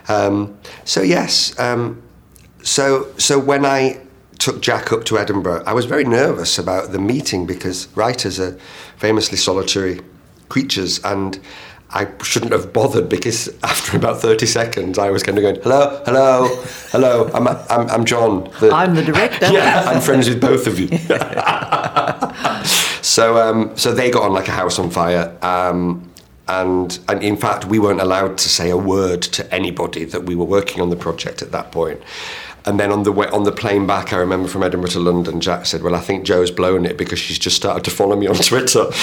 Um, 0.09 0.57
so 0.85 1.03
yes, 1.03 1.59
um, 1.59 2.03
so 2.63 3.09
so 3.19 3.39
when 3.39 3.65
I 3.67 3.99
took 4.39 4.61
Jack 4.61 4.93
up 4.93 5.05
to 5.05 5.19
Edinburgh, 5.19 5.63
I 5.67 5.73
was 5.73 5.85
very 5.85 6.05
nervous 6.05 6.59
about 6.59 6.93
the 6.93 6.99
meeting 6.99 7.47
because 7.47 7.89
writers 7.97 8.39
are 8.41 8.57
famously 8.97 9.39
solitary 9.39 10.01
creatures, 10.49 11.01
and 11.05 11.39
I 11.95 12.09
shouldn't 12.23 12.53
have 12.53 12.73
bothered 12.73 13.09
because 13.09 13.49
after 13.63 13.97
about 13.97 14.21
thirty 14.21 14.47
seconds, 14.47 14.99
I 14.99 15.11
was 15.11 15.23
kind 15.23 15.37
of 15.39 15.43
going, 15.43 15.57
"Hello, 15.63 16.03
hello, 16.07 16.49
hello. 16.91 17.31
I'm 17.35 17.47
I'm, 17.49 17.89
I'm 17.91 18.05
John. 18.05 18.51
the- 18.61 18.71
I'm 18.73 18.95
the 18.95 19.03
director. 19.05 19.47
yeah, 19.53 19.85
I'm 19.87 20.01
friends 20.01 20.29
with 20.29 20.41
both 20.41 20.67
of 20.67 20.79
you." 20.81 20.89
So, 23.03 23.37
um, 23.37 23.77
so 23.77 23.93
they 23.93 24.11
got 24.11 24.23
on 24.23 24.33
like 24.33 24.49
a 24.49 24.53
house 24.53 24.79
on 24.79 24.89
fire. 24.89 25.37
Um, 25.43 26.09
and, 26.49 26.99
and 27.09 27.23
in 27.23 27.37
fact, 27.37 27.67
we 27.67 27.79
weren't 27.79 28.01
allowed 28.01 28.39
to 28.39 28.49
say 28.49 28.71
a 28.71 28.77
word 28.77 29.23
to 29.23 29.53
anybody 29.55 30.05
that 30.05 30.23
we 30.25 30.35
were 30.35 30.45
working 30.45 30.81
on 30.81 30.89
the 30.89 30.97
project 30.97 31.43
at 31.43 31.51
that 31.53 31.73
point. 31.73 32.01
And 32.65 32.79
then 32.79 32.93
on 32.93 33.03
the 33.03 33.11
way, 33.11 33.27
on 33.29 33.43
the 33.43 33.51
plane 33.53 33.87
back, 33.89 34.13
I 34.13 34.17
remember 34.19 34.49
from 34.49 34.63
Edinburgh 34.63 34.91
to 34.91 35.01
London, 35.01 35.41
Jack 35.41 35.67
said, 35.67 35.83
"Well, 35.83 35.95
I 35.97 36.01
think 36.01 36.25
Jo's 36.25 36.51
blown 36.53 36.87
it 36.87 36.97
because 36.97 37.19
she's 37.19 37.39
just 37.39 37.57
started 37.57 37.83
to 37.85 37.91
follow 37.91 38.15
me 38.17 38.29
on 38.29 38.37
Twitter." 38.37 38.85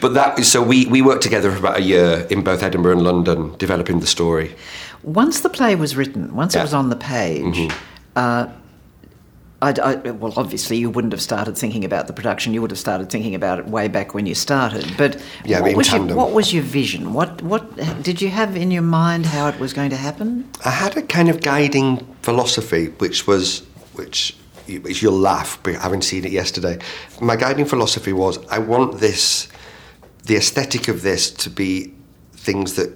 but 0.00 0.14
that 0.14 0.38
so 0.44 0.62
we 0.62 0.86
we 0.86 1.02
worked 1.02 1.22
together 1.22 1.50
for 1.50 1.58
about 1.58 1.78
a 1.78 1.82
year 1.82 2.26
in 2.30 2.42
both 2.42 2.62
Edinburgh 2.62 2.92
and 2.92 3.02
London, 3.02 3.54
developing 3.58 4.00
the 4.00 4.06
story. 4.06 4.54
Once 5.02 5.40
the 5.40 5.48
play 5.48 5.74
was 5.74 5.96
written, 5.96 6.34
once 6.34 6.54
it 6.54 6.58
Yeah. 6.58 6.62
Mm-hmm. 6.62 6.66
was 6.66 6.74
on 6.74 6.88
the 6.90 6.96
page, 6.96 7.72
uh, 8.14 8.46
I, 9.62 9.70
I, 9.70 9.94
well, 10.10 10.32
obviously 10.36 10.76
you 10.76 10.90
wouldn't 10.90 11.12
have 11.12 11.22
started 11.22 11.56
thinking 11.56 11.84
about 11.84 12.08
the 12.08 12.12
production. 12.12 12.52
You 12.52 12.60
would 12.62 12.72
have 12.72 12.80
started 12.80 13.10
thinking 13.10 13.34
about 13.34 13.60
it 13.60 13.66
way 13.66 13.86
back 13.86 14.12
when 14.12 14.26
you 14.26 14.34
started. 14.34 14.84
But 14.98 15.22
Yeah, 15.44 15.60
what, 15.60 15.76
was 15.76 15.92
your, 15.92 16.04
what 16.14 16.32
was 16.32 16.52
your 16.52 16.64
vision? 16.64 17.12
What 17.14 17.40
what 17.42 17.64
did 18.02 18.20
you 18.20 18.28
have 18.28 18.56
in 18.56 18.72
your 18.72 18.82
mind 18.82 19.26
how 19.26 19.48
it 19.48 19.58
was 19.60 19.72
going 19.72 19.90
to 19.90 19.96
happen? 19.96 20.50
I 20.64 20.70
had 20.70 20.96
a 20.96 21.02
kind 21.02 21.28
of 21.28 21.40
guiding 21.40 22.04
philosophy, 22.22 22.86
which 22.98 23.26
was, 23.28 23.60
which, 23.94 24.36
which 24.66 25.00
you'll 25.00 25.18
laugh, 25.18 25.60
but 25.62 25.76
having 25.76 26.02
seen 26.02 26.24
it 26.24 26.32
yesterday. 26.32 26.78
My 27.20 27.36
guiding 27.36 27.64
philosophy 27.64 28.12
was, 28.12 28.44
I 28.48 28.58
want 28.58 28.98
this, 28.98 29.48
the 30.24 30.36
aesthetic 30.36 30.88
of 30.88 31.02
this 31.02 31.30
to 31.30 31.50
be 31.50 31.94
things 32.32 32.74
that 32.74 32.92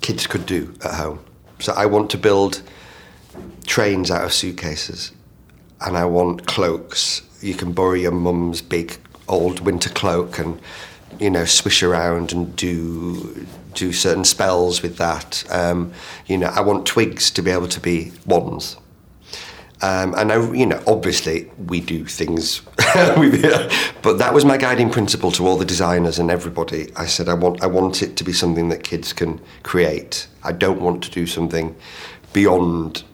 kids 0.00 0.26
could 0.26 0.46
do 0.46 0.74
at 0.84 0.94
home. 0.94 1.24
So 1.60 1.72
I 1.72 1.86
want 1.86 2.10
to 2.10 2.18
build 2.18 2.62
trains 3.66 4.10
out 4.10 4.24
of 4.24 4.32
suitcases, 4.32 5.12
and 5.80 5.96
I 5.96 6.04
want 6.04 6.46
cloaks. 6.46 7.22
You 7.40 7.54
can 7.54 7.72
borrow 7.72 7.94
your 7.94 8.12
mum's 8.12 8.62
big 8.62 8.98
old 9.28 9.60
winter 9.60 9.90
cloak 9.90 10.38
and 10.38 10.60
you 11.18 11.30
know 11.30 11.44
swish 11.44 11.82
around 11.82 12.32
and 12.32 12.54
do 12.56 13.46
do 13.74 13.92
certain 13.92 14.24
spells 14.24 14.82
with 14.82 14.96
that. 14.96 15.44
Um, 15.50 15.92
you 16.26 16.38
know, 16.38 16.48
I 16.48 16.60
want 16.60 16.86
twigs 16.86 17.30
to 17.32 17.42
be 17.42 17.50
able 17.50 17.68
to 17.68 17.80
be 17.80 18.12
wands. 18.26 18.76
Um, 19.82 20.14
and 20.16 20.32
I, 20.32 20.52
you 20.52 20.64
know, 20.64 20.82
obviously 20.86 21.50
we 21.58 21.80
do 21.80 22.06
things, 22.06 22.60
but 22.76 24.14
that 24.18 24.30
was 24.32 24.46
my 24.46 24.56
guiding 24.56 24.88
principle 24.88 25.30
to 25.32 25.46
all 25.46 25.58
the 25.58 25.66
designers 25.66 26.18
and 26.18 26.30
everybody. 26.30 26.90
I 26.96 27.04
said 27.04 27.28
I 27.28 27.34
want, 27.34 27.62
I 27.62 27.66
want 27.66 28.02
it 28.02 28.16
to 28.16 28.24
be 28.24 28.32
something 28.32 28.70
that 28.70 28.84
kids 28.84 29.12
can 29.12 29.38
create. 29.64 30.28
I 30.42 30.52
don't 30.52 30.80
want 30.80 31.04
to 31.04 31.10
do 31.10 31.26
something 31.26 31.76
beyond 32.32 33.04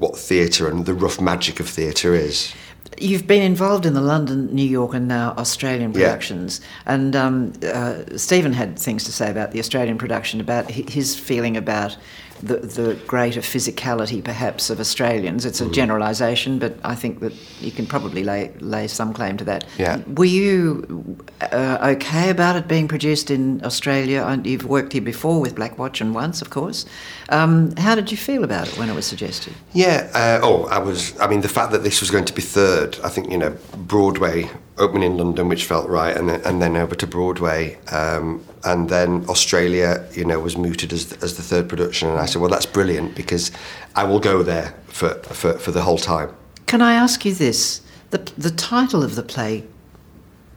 what 0.00 0.16
theatre 0.18 0.66
and 0.66 0.86
the 0.86 0.94
rough 0.94 1.20
magic 1.20 1.60
of 1.60 1.68
theatre 1.68 2.14
is. 2.14 2.54
You've 2.98 3.26
been 3.26 3.42
involved 3.42 3.84
in 3.86 3.92
the 3.94 4.00
London, 4.00 4.52
New 4.52 4.66
York, 4.66 4.94
and 4.94 5.06
now 5.06 5.34
Australian 5.36 5.92
Yeah. 5.92 6.08
productions. 6.08 6.60
And 6.86 7.14
um, 7.14 7.52
uh, 7.62 7.96
Stephen 8.16 8.54
had 8.54 8.78
things 8.78 9.04
to 9.04 9.12
say 9.12 9.30
about 9.30 9.52
the 9.52 9.58
Australian 9.60 9.98
production, 9.98 10.40
about 10.40 10.70
his 10.70 11.14
feeling 11.14 11.56
about 11.56 11.96
the, 12.42 12.56
the 12.58 12.94
greater 13.06 13.40
physicality, 13.40 14.22
perhaps, 14.22 14.70
of 14.70 14.80
Australians. 14.80 15.44
It's 15.44 15.60
a 15.60 15.64
Mm. 15.66 15.72
generalisation, 15.72 16.58
but 16.58 16.72
I 16.84 16.94
think 16.94 17.20
that 17.20 17.32
you 17.60 17.70
can 17.70 17.86
probably 17.86 18.24
lay, 18.24 18.50
lay 18.60 18.88
some 18.88 19.12
claim 19.12 19.36
to 19.36 19.44
that. 19.44 19.64
Yeah. 19.78 20.00
Were 20.16 20.24
you 20.24 21.16
uh, 21.52 21.78
okay 21.96 22.30
about 22.30 22.56
it 22.56 22.66
being 22.66 22.88
produced 22.88 23.30
in 23.30 23.60
Australia? 23.64 24.40
You've 24.44 24.64
worked 24.66 24.92
here 24.94 25.02
before 25.02 25.40
with 25.40 25.54
Black 25.54 25.78
Watch 25.78 26.00
and 26.00 26.14
Once, 26.14 26.42
of 26.42 26.50
course. 26.50 26.86
Um, 27.28 27.76
how 27.76 27.94
did 27.94 28.10
you 28.10 28.16
feel 28.16 28.42
about 28.44 28.68
it 28.68 28.78
when 28.78 28.88
it 28.88 28.94
was 28.94 29.06
suggested? 29.06 29.52
Yeah. 29.72 30.08
Uh, 30.14 30.40
oh, 30.42 30.64
I 30.66 30.78
was. 30.78 31.18
I 31.20 31.26
mean, 31.28 31.42
the 31.42 31.48
fact 31.48 31.70
that 31.72 31.82
this 31.82 32.00
was 32.00 32.10
going 32.10 32.24
to 32.24 32.32
be 32.32 32.42
third, 32.42 32.98
I 33.04 33.08
think 33.08 33.30
you 33.30 33.38
know, 33.38 33.56
Broadway 33.76 34.48
opening 34.78 35.12
in 35.12 35.18
London, 35.18 35.48
which 35.48 35.64
felt 35.66 35.88
right, 35.88 36.16
and 36.16 36.28
then, 36.28 36.40
and 36.44 36.60
then 36.62 36.76
over 36.76 36.94
to 36.94 37.06
Broadway, 37.06 37.76
um, 37.92 38.42
and 38.64 38.88
then 38.88 39.24
Australia, 39.28 40.04
you 40.12 40.24
know, 40.24 40.40
was 40.40 40.56
mooted 40.56 40.92
as 40.92 41.12
as 41.22 41.36
the 41.36 41.42
third 41.42 41.68
production, 41.68 42.08
and 42.08 42.18
I 42.18 42.26
said, 42.26 42.40
well, 42.40 42.50
that's 42.50 42.66
brilliant 42.66 43.14
because 43.14 43.50
I 43.96 44.04
will 44.04 44.20
go 44.20 44.42
there 44.42 44.74
for 44.86 45.14
for, 45.14 45.58
for 45.58 45.72
the 45.72 45.82
whole 45.82 45.98
time. 45.98 46.34
Can 46.66 46.82
I 46.82 46.94
ask 46.94 47.24
you 47.24 47.34
this? 47.34 47.82
The, 48.10 48.18
the 48.36 48.50
title 48.50 49.02
of 49.02 49.14
the 49.14 49.22
play 49.22 49.64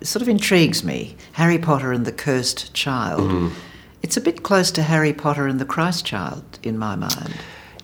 sort 0.02 0.22
of 0.22 0.30
intrigues 0.30 0.84
me 0.84 1.16
Harry 1.34 1.58
Potter 1.58 1.92
and 1.92 2.06
the 2.06 2.12
Cursed 2.12 2.74
Child. 2.74 3.22
Mm-hmm. 3.22 3.60
It's 4.02 4.18
a 4.18 4.22
bit 4.22 4.44
close 4.44 4.72
to 4.72 4.84
Harry 4.84 5.14
Potter 5.14 5.48
and 5.48 5.60
the 5.60 5.66
Christ 5.66 6.06
Child 6.06 6.44
in 6.62 6.78
my 6.78 6.96
mind. 6.96 7.36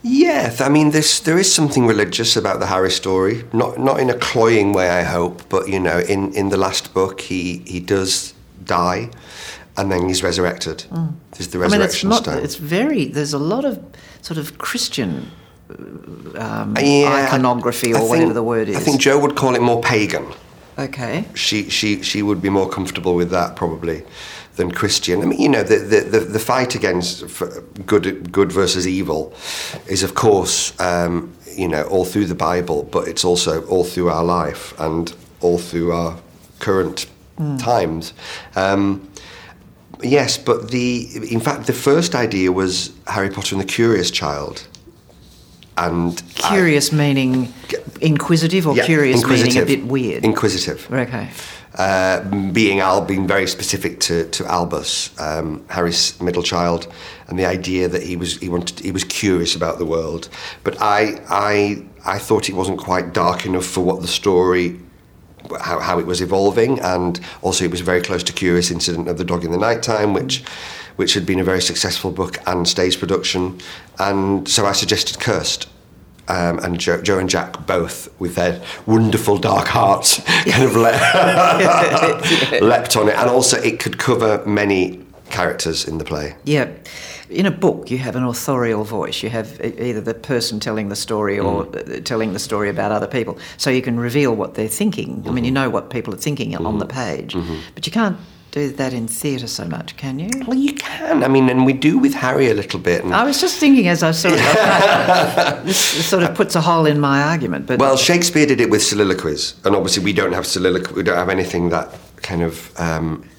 Yeah, 0.01 0.55
I 0.59 0.69
mean, 0.69 0.91
there's, 0.91 1.19
there 1.21 1.38
is 1.38 1.53
something 1.53 1.85
religious 1.85 2.38
about 2.38 2.59
the 2.59 2.65
Harry 2.67 2.91
story. 2.91 3.43
Not 3.51 3.77
not 3.77 3.99
in 3.99 4.09
a 4.09 4.17
cloying 4.17 4.73
way, 4.73 4.89
I 4.89 5.03
hope, 5.03 5.41
but 5.49 5.67
you 5.67 5.79
know, 5.79 5.99
in, 5.99 6.33
in 6.33 6.49
the 6.49 6.57
last 6.57 6.93
book, 6.93 7.21
he 7.21 7.63
he 7.65 7.79
does 7.79 8.33
die, 8.63 9.09
and 9.79 9.91
then 9.91 10.07
he's 10.09 10.21
resurrected. 10.24 10.77
There's 11.31 11.48
the 11.50 11.57
Mm. 11.57 11.65
I 11.65 11.67
mean, 11.67 11.81
it's 11.81 12.03
resurrection 12.03 12.09
not. 12.09 12.24
stone. 12.24 12.43
It's 12.43 12.55
very. 12.55 13.05
There's 13.07 13.33
a 13.33 13.39
lot 13.53 13.63
of 13.65 13.79
sort 14.21 14.38
of 14.38 14.57
Christian 14.57 15.31
um, 16.36 16.75
Yeah, 16.77 17.25
iconography, 17.27 17.93
or 17.93 18.00
think- 18.00 18.09
whatever 18.09 18.33
the 18.33 18.43
word 18.43 18.67
is. 18.69 18.75
I 18.75 18.79
think 18.79 19.00
Jo 19.01 19.17
would 19.19 19.36
call 19.36 19.55
it 19.55 19.62
more 19.62 19.81
pagan. 19.81 20.25
Okay. 20.77 21.25
She 21.33 21.69
she 21.69 22.01
she 22.03 22.21
would 22.21 22.41
be 22.41 22.50
more 22.50 22.69
comfortable 22.69 23.13
with 23.15 23.29
that 23.31 23.55
probably 23.55 24.03
than 24.55 24.71
Christian. 24.71 25.21
I 25.21 25.25
mean, 25.25 25.39
you 25.39 25.50
know, 25.50 25.63
the 25.63 25.77
the, 25.77 26.01
the, 26.01 26.19
the 26.19 26.39
fight 26.39 26.75
against 26.75 27.24
good 27.86 28.31
good 28.31 28.51
versus 28.51 28.86
evil 28.88 29.33
is 29.88 30.03
of 30.03 30.13
course 30.13 30.74
um, 30.79 31.33
you 31.57 31.67
know 31.67 31.83
all 31.83 32.05
through 32.05 32.25
the 32.27 32.36
Bible, 32.53 32.83
but 32.91 33.07
it's 33.07 33.25
also 33.25 33.62
all 33.67 33.83
through 33.83 34.09
our 34.09 34.24
life 34.24 34.74
and 34.79 35.13
all 35.41 35.57
through 35.59 35.91
our 35.91 36.17
current 36.59 37.07
times. 37.57 38.13
Um, 38.55 39.01
yes, 40.03 40.38
but 40.38 40.72
the 40.72 41.08
in 41.32 41.39
fact 41.39 41.68
the 41.68 41.74
first 41.74 42.15
idea 42.15 42.51
was 42.51 42.91
Harry 43.08 43.29
Potter 43.29 43.56
and 43.56 43.62
the 43.62 43.68
Curious 43.68 44.12
Child. 44.12 44.68
And 45.77 46.22
I- 46.44 46.50
Curious 46.56 46.91
meaning 46.91 47.53
inquisitive, 48.01 48.68
or 48.68 48.75
yeah, 48.75 48.86
curious 48.86 49.25
meaning 49.25 49.58
a 49.58 49.65
bit 49.65 49.86
weird. 49.86 50.25
Inquisitive. 50.25 50.88
okay. 50.91 51.29
Uh, 51.75 52.22
being 52.51 52.79
Al, 52.79 53.00
being 53.06 53.27
very 53.27 53.48
specific 53.48 54.00
to, 54.00 54.27
to 54.32 54.44
Albus, 54.48 55.18
um, 55.20 55.63
Harry's 55.70 56.20
middle 56.20 56.41
child, 56.44 56.88
and 57.27 57.38
the 57.38 57.46
idea 57.46 57.88
that 57.88 58.01
he 58.03 58.15
was 58.18 58.38
he 58.39 58.50
wanted 58.50 58.79
he 58.79 58.91
was 58.91 59.03
curious 59.06 59.56
about 59.56 59.77
the 59.77 59.86
world. 59.86 60.27
But 60.63 60.82
I 60.82 61.22
I 61.29 61.86
I 62.06 62.18
thought 62.20 62.50
it 62.50 62.56
wasn't 62.56 62.79
quite 62.79 63.13
dark 63.13 63.46
enough 63.46 63.65
for 63.65 63.82
what 63.82 64.01
the 64.01 64.08
story. 64.08 64.79
How, 65.62 65.79
how 65.79 66.00
it 66.00 66.05
was 66.05 66.22
evolving, 66.22 66.79
and 66.79 67.19
also 67.41 67.65
it 67.65 67.72
was 67.72 67.81
very 67.81 68.01
close 68.01 68.24
to 68.24 68.34
Curious 68.34 68.69
Incident 68.72 69.08
of 69.08 69.17
the 69.17 69.24
Dog 69.25 69.43
in 69.43 69.51
the 69.51 69.58
Nighttime, 69.58 70.13
which 70.13 70.43
which 70.96 71.13
had 71.13 71.25
been 71.25 71.39
a 71.39 71.43
very 71.46 71.62
successful 71.62 72.12
book 72.12 72.38
and 72.46 72.67
stage 72.67 73.00
production. 73.00 73.58
And 74.00 74.48
so 74.50 74.65
I 74.65 74.74
suggested 74.74 75.19
Cursed. 75.19 75.67
Um, 76.27 76.60
and 76.60 76.77
Jo, 76.79 77.01
Jo, 77.01 77.17
and 77.17 77.27
Jack 77.27 77.65
both, 77.65 78.08
with 78.19 78.36
their 78.36 78.62
wonderful 78.86 79.39
dark 79.39 79.67
hearts, 79.67 80.22
kind 80.46 80.63
of 80.63 80.75
le- 80.75 80.91
leapt 82.62 82.96
on 82.96 83.08
it. 83.10 83.15
And 83.15 83.29
also, 83.29 83.58
it 83.62 83.79
could 83.79 83.98
cover 83.98 84.43
many 84.46 85.03
characters 85.31 85.88
in 85.88 85.98
the 85.98 86.03
play. 86.05 86.36
Yeah. 86.43 86.69
In 87.29 87.45
a 87.45 87.51
book, 87.51 87.91
you 87.91 88.00
have 88.00 88.15
an 88.15 88.24
authorial 88.24 88.83
voice. 88.83 89.21
You 89.21 89.29
have 89.29 89.62
either 89.62 90.01
the 90.01 90.13
person 90.15 90.59
telling 90.59 90.89
the 90.89 90.95
story 90.95 91.39
or 91.39 91.65
mm. 91.65 92.03
telling 92.03 92.33
the 92.33 92.39
story 92.39 92.69
about 92.69 92.91
other 92.91 93.07
people. 93.07 93.38
So 93.57 93.69
you 93.69 93.81
can 93.81 94.00
reveal 94.00 94.36
what 94.36 94.55
they're 94.55 94.67
thinking. 94.67 95.17
Mm-hmm. 95.17 95.29
I 95.29 95.31
mean, 95.31 95.43
you 95.43 95.50
mm-hmm. 95.50 95.65
know 95.65 95.69
what 95.69 95.89
people 95.89 96.13
are 96.13 96.17
thinking 96.17 96.51
mm-hmm. 96.51 96.65
on 96.65 96.79
the 96.79 96.86
mm-hmm. 96.86 96.98
page, 96.98 97.33
mm-hmm. 97.33 97.59
but 97.75 97.86
you 97.86 97.91
can't 97.91 98.17
do 98.51 98.71
that 98.71 98.93
in 98.93 99.07
theatre 99.07 99.48
so 99.48 99.65
much, 99.65 99.95
can 99.98 100.17
you? 100.17 100.29
Well, 100.48 100.57
you 100.57 100.74
can. 100.74 101.24
I 101.24 101.27
mean, 101.27 101.50
and 101.50 101.65
we 101.65 101.74
do 101.74 102.00
with 102.00 102.13
Harry 102.13 102.50
a 102.50 102.53
little 102.53 102.79
bit. 102.79 103.05
I 103.05 103.24
was 103.24 103.39
just 103.39 103.59
thinking 103.59 103.88
as 103.88 104.01
I 104.01 104.12
sort 104.12 104.33
of 104.33 104.39
this 105.65 106.07
sort 106.07 106.24
of 106.24 106.36
puts 106.36 106.55
a 106.55 106.62
hole 106.62 106.86
in 106.86 107.00
my 107.00 107.21
argument. 107.21 107.67
But 107.67 107.79
well, 107.79 107.98
Shakespeare 107.98 108.45
did 108.45 108.59
it 108.59 108.69
with 108.69 108.83
soliloquies, 108.83 109.53
and 109.65 109.75
obviously 109.75 110.03
we 110.03 110.13
don't 110.13 110.33
have 110.33 110.48
soliloquy. 110.48 110.93
We 110.93 111.03
don't 111.03 111.17
have 111.17 111.29
anything 111.29 111.69
that 111.69 111.95
kind 112.17 112.41
of. 112.41 112.77
Um, 112.79 113.29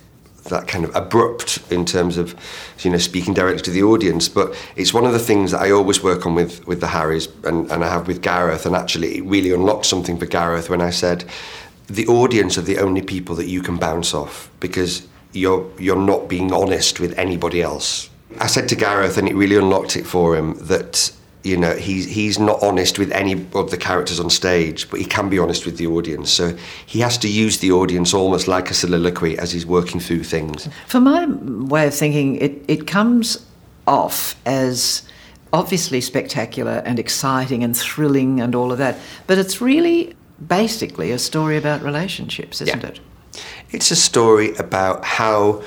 that 0.51 0.69
kind 0.69 0.85
of 0.85 0.95
abrupt 0.95 1.59
in 1.73 1.85
terms 1.85 2.17
of 2.17 2.35
you 2.81 2.91
know 2.91 2.99
speaking 2.99 3.35
directly 3.35 3.63
to 3.63 3.71
the 3.71 3.83
audience. 3.83 4.29
But 4.29 4.55
it's 4.77 4.93
one 4.93 5.07
of 5.07 5.13
the 5.13 5.19
things 5.19 5.53
that 5.53 5.63
I 5.63 5.71
always 5.71 6.03
work 6.03 6.27
on 6.27 6.35
with 6.35 6.67
with 6.67 6.81
the 6.81 6.89
Harrys 6.89 7.29
and, 7.45 7.71
and 7.71 7.85
I 7.85 7.89
have 7.89 8.07
with 8.07 8.23
Gareth. 8.23 8.67
And 8.67 8.77
actually 8.77 9.19
it 9.19 9.25
really 9.25 9.53
unlocked 9.53 9.87
something 9.87 10.19
for 10.19 10.27
Gareth 10.27 10.69
when 10.69 10.81
I 10.81 10.91
said 10.91 11.25
the 11.87 12.07
audience 12.07 12.57
are 12.57 12.63
the 12.63 12.79
only 12.79 13.03
people 13.03 13.35
that 13.35 13.47
you 13.47 13.63
can 13.63 13.77
bounce 13.77 14.15
off 14.15 14.49
because 14.61 15.07
you're 15.33 15.69
you're 15.79 15.97
not 15.97 16.29
being 16.29 16.53
honest 16.53 17.01
with 17.01 17.19
anybody 17.19 17.63
else. 17.63 18.09
I 18.39 18.47
said 18.47 18.69
to 18.69 18.77
Gareth 18.77 19.17
and 19.19 19.29
it 19.29 19.35
really 19.35 19.57
unlocked 19.57 19.97
it 19.97 20.07
for 20.07 20.37
him 20.37 20.55
that 20.67 21.13
you 21.43 21.57
know 21.57 21.75
he's 21.75 22.07
he's 22.07 22.39
not 22.39 22.63
honest 22.63 22.99
with 22.99 23.11
any 23.13 23.33
of 23.55 23.71
the 23.71 23.77
characters 23.77 24.21
on 24.21 24.29
stage 24.29 24.91
but 24.91 25.01
he 25.01 25.07
can 25.07 25.29
be 25.29 25.39
honest 25.39 25.65
with 25.65 25.79
the 25.79 25.87
audience. 25.87 26.31
So 26.31 26.57
he 26.87 27.01
has 27.01 27.17
to 27.19 27.29
use 27.29 27.59
the 27.59 27.73
audience 27.73 28.13
almost 28.13 28.49
like 28.49 28.71
a 28.71 28.75
soliloquy 28.75 29.39
as 29.39 29.53
he's 29.53 29.67
working 29.67 30.01
through 30.01 30.25
things. 30.25 30.69
For 30.87 31.01
my 31.01 31.27
way 31.27 31.87
of 31.87 31.95
thinking 31.95 32.37
it 32.37 32.65
it 32.69 32.87
comes 32.87 33.47
off 33.87 34.37
as 34.47 35.03
obviously 35.53 36.01
spectacular 36.01 36.83
and 36.85 36.99
exciting 36.99 37.65
and 37.65 37.77
thrilling 37.77 38.41
and 38.41 38.55
all 38.55 38.71
of 38.71 38.79
that 38.79 38.97
but 39.27 39.37
it's 39.39 39.61
really 39.61 40.15
basically 40.47 41.11
a 41.11 41.19
story 41.19 41.57
about 41.57 41.83
relationships 41.83 42.61
isn't 42.61 42.83
yeah. 42.83 42.89
it? 42.89 43.01
It's 43.71 43.91
a 43.91 43.97
story 43.97 44.55
about 44.57 45.05
how 45.05 45.63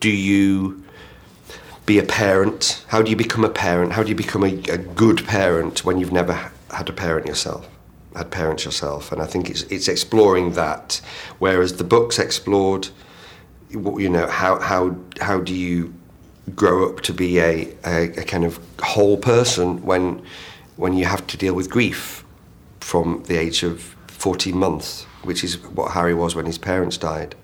do 0.00 0.10
you 0.10 0.82
be 1.86 1.98
a 1.98 2.02
parent? 2.02 2.84
How 2.88 3.00
do 3.00 3.10
you 3.10 3.16
become 3.16 3.44
a 3.44 3.48
parent? 3.48 3.92
How 3.92 4.02
do 4.02 4.08
you 4.08 4.14
become 4.14 4.42
a, 4.42 4.52
a 4.68 4.78
good 4.78 5.24
parent 5.24 5.84
when 5.84 5.98
you've 5.98 6.12
never 6.12 6.50
had 6.70 6.88
a 6.88 6.92
parent 6.92 7.26
yourself? 7.26 7.68
Had 8.16 8.30
parents 8.30 8.64
yourself, 8.64 9.12
and 9.12 9.22
I 9.22 9.26
think 9.26 9.50
it's 9.50 9.62
it's 9.64 9.88
exploring 9.88 10.52
that. 10.52 11.00
Whereas 11.38 11.76
the 11.76 11.84
books 11.84 12.18
explored, 12.18 12.88
you 13.70 14.08
know, 14.08 14.26
how 14.26 14.58
how 14.58 14.96
how 15.20 15.40
do 15.40 15.54
you 15.54 15.92
grow 16.54 16.88
up 16.88 17.00
to 17.02 17.12
be 17.12 17.38
a, 17.40 17.68
a, 17.84 18.04
a 18.20 18.24
kind 18.24 18.44
of 18.44 18.58
whole 18.80 19.16
person 19.16 19.84
when 19.84 20.22
when 20.76 20.94
you 20.94 21.04
have 21.04 21.26
to 21.26 21.36
deal 21.36 21.54
with 21.54 21.68
grief 21.68 22.24
from 22.80 23.22
the 23.26 23.36
age 23.36 23.62
of 23.62 23.96
14 24.08 24.56
months, 24.56 25.04
which 25.24 25.42
is 25.44 25.58
what 25.58 25.92
Harry 25.92 26.14
was 26.14 26.34
when 26.34 26.46
his 26.46 26.58
parents 26.58 26.96
died. 26.96 27.34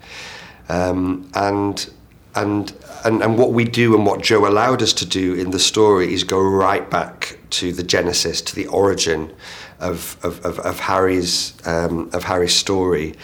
Um, 0.69 1.31
and 1.35 1.91
and, 2.35 2.73
and 3.05 3.23
and 3.23 3.39
what 3.39 3.53
we 3.53 3.65
do 3.65 3.95
and 3.95 4.07
what 4.07 4.23
Jo 4.23 4.47
allowed 4.47 4.83
us 4.83 4.93
to 4.95 5.07
do 5.07 5.35
in 5.35 5.51
the 5.51 5.59
story 5.59 6.15
is 6.15 6.25
go 6.25 6.41
right 6.41 6.89
back 6.91 7.39
to 7.51 7.73
the 7.73 7.83
genesis, 7.83 8.41
to 8.43 8.55
the 8.55 8.67
origin 8.69 9.35
of 9.81 10.17
of, 10.25 10.45
of, 10.45 10.59
of 10.61 10.81
Harry's 10.81 11.55
um, 11.67 12.11
of 12.13 12.25
Harry's 12.25 12.55
story. 12.55 13.15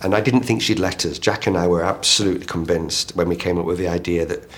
And 0.00 0.14
I 0.14 0.20
didn't 0.20 0.42
think 0.42 0.62
she'd 0.62 0.78
let 0.78 1.04
us. 1.04 1.18
Jack 1.18 1.46
and 1.46 1.56
I 1.56 1.66
were 1.66 1.82
absolutely 1.82 2.46
convinced 2.46 3.16
when 3.16 3.28
we 3.28 3.34
came 3.34 3.58
up 3.58 3.64
with 3.64 3.78
the 3.78 3.88
idea 3.88 4.24
that 4.26 4.48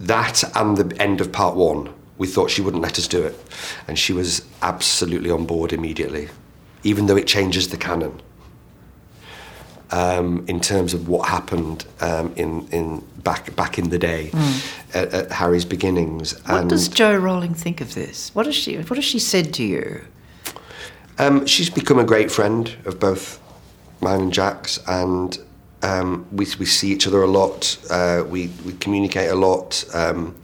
that 0.00 0.42
and 0.56 0.76
the 0.76 1.00
end 1.00 1.20
of 1.20 1.30
part 1.30 1.54
one, 1.54 1.94
we 2.18 2.26
thought 2.26 2.50
she 2.50 2.62
wouldn't 2.62 2.82
let 2.82 2.98
us 2.98 3.06
do 3.06 3.22
it. 3.22 3.38
And 3.86 3.98
she 3.98 4.12
was 4.12 4.44
absolutely 4.62 5.30
on 5.30 5.46
board 5.46 5.72
immediately, 5.72 6.28
even 6.82 7.06
though 7.06 7.16
it 7.16 7.28
changes 7.28 7.68
the 7.68 7.76
canon 7.76 8.20
um, 9.90 10.44
in 10.48 10.60
terms 10.60 10.94
of 10.94 11.08
what 11.08 11.28
happened 11.28 11.86
um, 12.00 12.32
in 12.36 12.66
in 12.68 13.04
back 13.22 13.54
back 13.56 13.78
in 13.78 13.90
the 13.90 13.98
day 13.98 14.30
mm. 14.32 14.94
at, 14.94 15.12
at, 15.12 15.32
Harry's 15.32 15.64
beginnings. 15.64 16.38
What 16.44 16.60
and 16.60 16.70
does 16.70 16.88
Jo 16.88 17.16
Rowling 17.16 17.54
think 17.54 17.80
of 17.80 17.94
this? 17.94 18.34
What 18.34 18.46
has 18.46 18.54
she 18.54 18.76
What 18.76 18.96
has 18.96 19.04
she 19.04 19.18
said 19.18 19.54
to 19.54 19.62
you? 19.62 20.04
Um, 21.18 21.46
she's 21.46 21.70
become 21.70 21.98
a 21.98 22.04
great 22.04 22.30
friend 22.30 22.74
of 22.86 22.98
both 22.98 23.40
mine 24.00 24.20
and 24.20 24.32
Jack's, 24.32 24.78
and 24.88 25.38
um, 25.82 26.26
we 26.32 26.46
we 26.58 26.66
see 26.66 26.90
each 26.90 27.06
other 27.06 27.22
a 27.22 27.28
lot. 27.28 27.78
Uh, 27.90 28.24
we 28.26 28.48
we 28.64 28.72
communicate 28.74 29.30
a 29.30 29.34
lot, 29.34 29.84
um, 29.94 30.34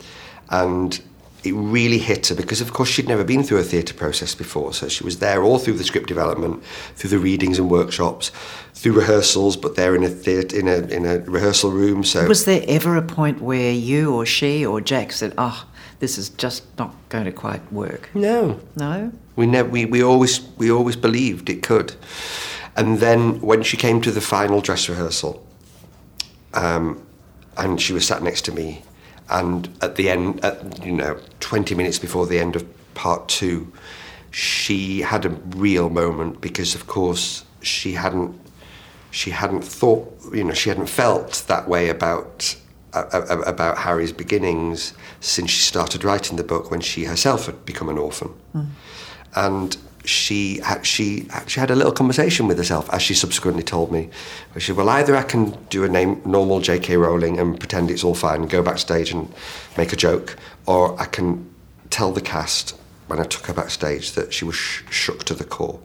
and 0.51 1.03
it 1.43 1.53
really 1.53 1.99
hit 1.99 2.27
her 2.29 2.35
because, 2.35 2.61
of 2.61 2.73
course, 2.73 2.89
she'd 2.89 3.09
never 3.09 3.25
been 3.25 3.43
through 3.43 3.59
a 3.59 3.63
theatre 3.63 3.95
process 3.95 4.35
before. 4.35 4.75
So 4.75 4.89
she 4.89 5.05
was 5.05 5.19
there 5.19 5.43
all 5.43 5.59
through 5.59 5.75
the 5.75 5.85
script 5.85 6.09
development, 6.09 6.63
through 6.97 7.11
the 7.11 7.19
readings 7.19 7.59
and 7.59 7.71
workshops, 7.71 8.31
through 8.75 8.93
rehearsals. 8.93 9.57
But 9.57 9.75
they're 9.75 9.95
in 9.95 10.05
a 10.05 10.09
theatre, 10.09 10.59
in 10.59 10.69
a 10.69 10.79
in 10.89 11.07
a 11.07 11.21
rehearsal 11.21 11.71
room. 11.71 12.05
So 12.05 12.27
was 12.27 12.45
there 12.45 12.63
ever 12.69 12.97
a 12.97 13.03
point 13.03 13.41
where 13.41 13.73
you 13.73 14.15
or 14.15 14.27
she 14.27 14.67
or 14.67 14.81
Jack 14.81 15.13
said, 15.13 15.33
"Oh, 15.39 15.67
this 15.99 16.19
is 16.19 16.29
just 16.29 16.65
not 16.79 16.95
going 17.09 17.25
to 17.25 17.33
quite 17.33 17.73
work"? 17.73 18.11
No, 18.15 18.61
no. 18.77 19.13
We 19.37 19.47
never. 19.47 19.69
We, 19.69 19.87
we 19.87 20.03
always 20.03 20.41
we 20.59 20.71
always 20.71 20.97
believed 20.97 21.49
it 21.49 21.63
could. 21.63 21.95
And 22.77 22.99
then 22.99 23.41
when 23.41 23.63
she 23.63 23.77
came 23.77 24.01
to 24.03 24.11
the 24.11 24.21
final 24.21 24.61
dress 24.61 24.89
rehearsal, 24.89 25.45
um, 26.55 27.05
and 27.57 27.81
she 27.81 27.93
was 27.93 28.07
sat 28.07 28.23
next 28.23 28.43
to 28.43 28.53
me 28.53 28.83
and 29.31 29.69
at 29.81 29.97
the 29.97 30.11
end, 30.11 30.45
at, 30.45 30.85
you 30.85 30.93
know, 30.93 31.19
20 31.41 31.75
minutes 31.75 31.99
before 31.99 32.27
the 32.27 32.39
end 32.39 32.57
of 32.57 32.67
part 32.95 33.29
two, 33.29 33.73
she 34.31 35.01
had 35.01 35.25
a 35.25 35.31
real 35.57 35.89
moment 35.89 36.41
because, 36.41 36.75
of 36.75 36.87
course, 36.87 37.45
she 37.63 37.93
hadn't 37.93 38.39
she 39.13 39.31
hadn't 39.31 39.63
thought, 39.63 40.17
you 40.33 40.45
know, 40.45 40.55
she 40.55 40.69
hadn't 40.69 40.89
felt 40.89 41.45
that 41.49 41.69
way 41.69 41.89
about 41.89 42.57
uh, 42.93 43.43
about 43.47 43.79
Harry's 43.79 44.13
beginnings 44.13 44.95
since 45.21 45.51
she 45.51 45.63
started 45.63 46.05
writing 46.05 46.37
the 46.37 46.45
book 46.45 46.71
when 46.71 46.81
she 46.81 47.05
herself 47.05 47.47
had 47.47 47.65
become 47.65 47.89
an 47.89 47.99
orphan, 47.99 48.33
mm. 48.55 48.69
and 49.35 49.77
she 50.05 50.61
she 50.83 51.27
she 51.47 51.61
had 51.61 51.71
a 51.71 51.75
little 51.75 51.93
conversation 51.93 52.47
with 52.47 52.57
herself, 52.59 52.89
as 52.93 53.03
she 53.03 53.15
subsequently 53.15 53.63
told 53.63 53.93
me. 53.93 54.09
She 54.55 54.69
said, 54.69 54.77
"Well, 54.77 54.89
either 54.89 55.17
I 55.17 55.23
can 55.23 55.57
do 55.69 55.85
a 55.85 55.89
name 55.89 56.23
normal 56.25 56.61
J.K. 56.61 56.97
Rowling 56.97 57.39
and 57.39 57.59
pretend 57.59 57.91
it's 57.91 58.05
all 58.05 58.15
fine 58.15 58.43
and 58.43 58.51
go 58.51 58.63
backstage 58.63 59.13
and 59.13 59.33
make 59.77 59.93
a 59.93 59.97
joke, 59.97 60.37
or 60.67 60.99
I 61.01 61.07
can 61.07 61.49
tell 61.91 62.13
the 62.13 62.21
cast 62.21 62.77
when 63.09 63.21
I 63.21 63.25
took 63.25 63.47
her 63.47 63.55
backstage 63.55 64.13
that 64.13 64.33
she 64.33 64.45
was 64.45 64.55
sh- 64.55 64.83
shook 64.91 65.25
to 65.25 65.35
the 65.35 65.45
core 65.45 65.81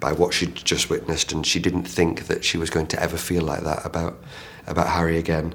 by 0.00 0.12
what 0.12 0.34
she'd 0.34 0.54
just 0.56 0.90
witnessed, 0.90 1.32
and 1.32 1.46
she 1.46 1.60
didn't 1.60 1.84
think 1.84 2.26
that 2.26 2.44
she 2.44 2.58
was 2.58 2.70
going 2.70 2.86
to 2.88 3.02
ever 3.02 3.16
feel 3.16 3.42
like 3.42 3.62
that 3.62 3.84
about 3.86 4.18
about 4.66 4.88
Harry 4.88 5.18
again. 5.18 5.54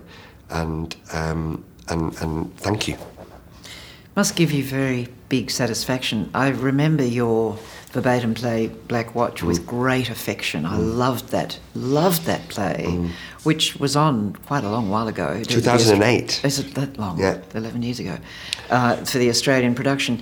And 0.49 0.95
um, 1.13 1.65
and 1.87 2.15
and 2.21 2.57
thank 2.57 2.87
you." 2.87 2.97
Must 4.19 4.35
give 4.35 4.51
you 4.51 4.65
very 4.65 5.07
big 5.29 5.49
satisfaction. 5.49 6.29
I 6.33 6.49
remember 6.49 7.05
your 7.05 7.57
verbatim 7.91 8.33
play 8.33 8.67
Black 8.67 9.15
Watch 9.15 9.39
mm. 9.39 9.47
with 9.47 9.65
great 9.65 10.09
affection. 10.09 10.65
I 10.65 10.75
mm. 10.75 10.97
loved 10.97 11.29
that, 11.29 11.57
loved 11.73 12.23
that 12.25 12.49
play, 12.49 12.83
mm. 12.85 13.11
which 13.43 13.77
was 13.77 13.95
on 13.95 14.33
quite 14.45 14.65
a 14.65 14.69
long 14.69 14.89
while 14.89 15.07
ago. 15.07 15.41
2008. 15.41 16.43
Is 16.43 16.59
it 16.59 16.75
that 16.75 16.97
long? 16.97 17.17
Yeah. 17.17 17.39
11 17.55 17.81
years 17.81 18.01
ago. 18.01 18.17
Uh, 18.69 18.97
for 19.05 19.19
the 19.19 19.29
Australian 19.29 19.73
production. 19.73 20.21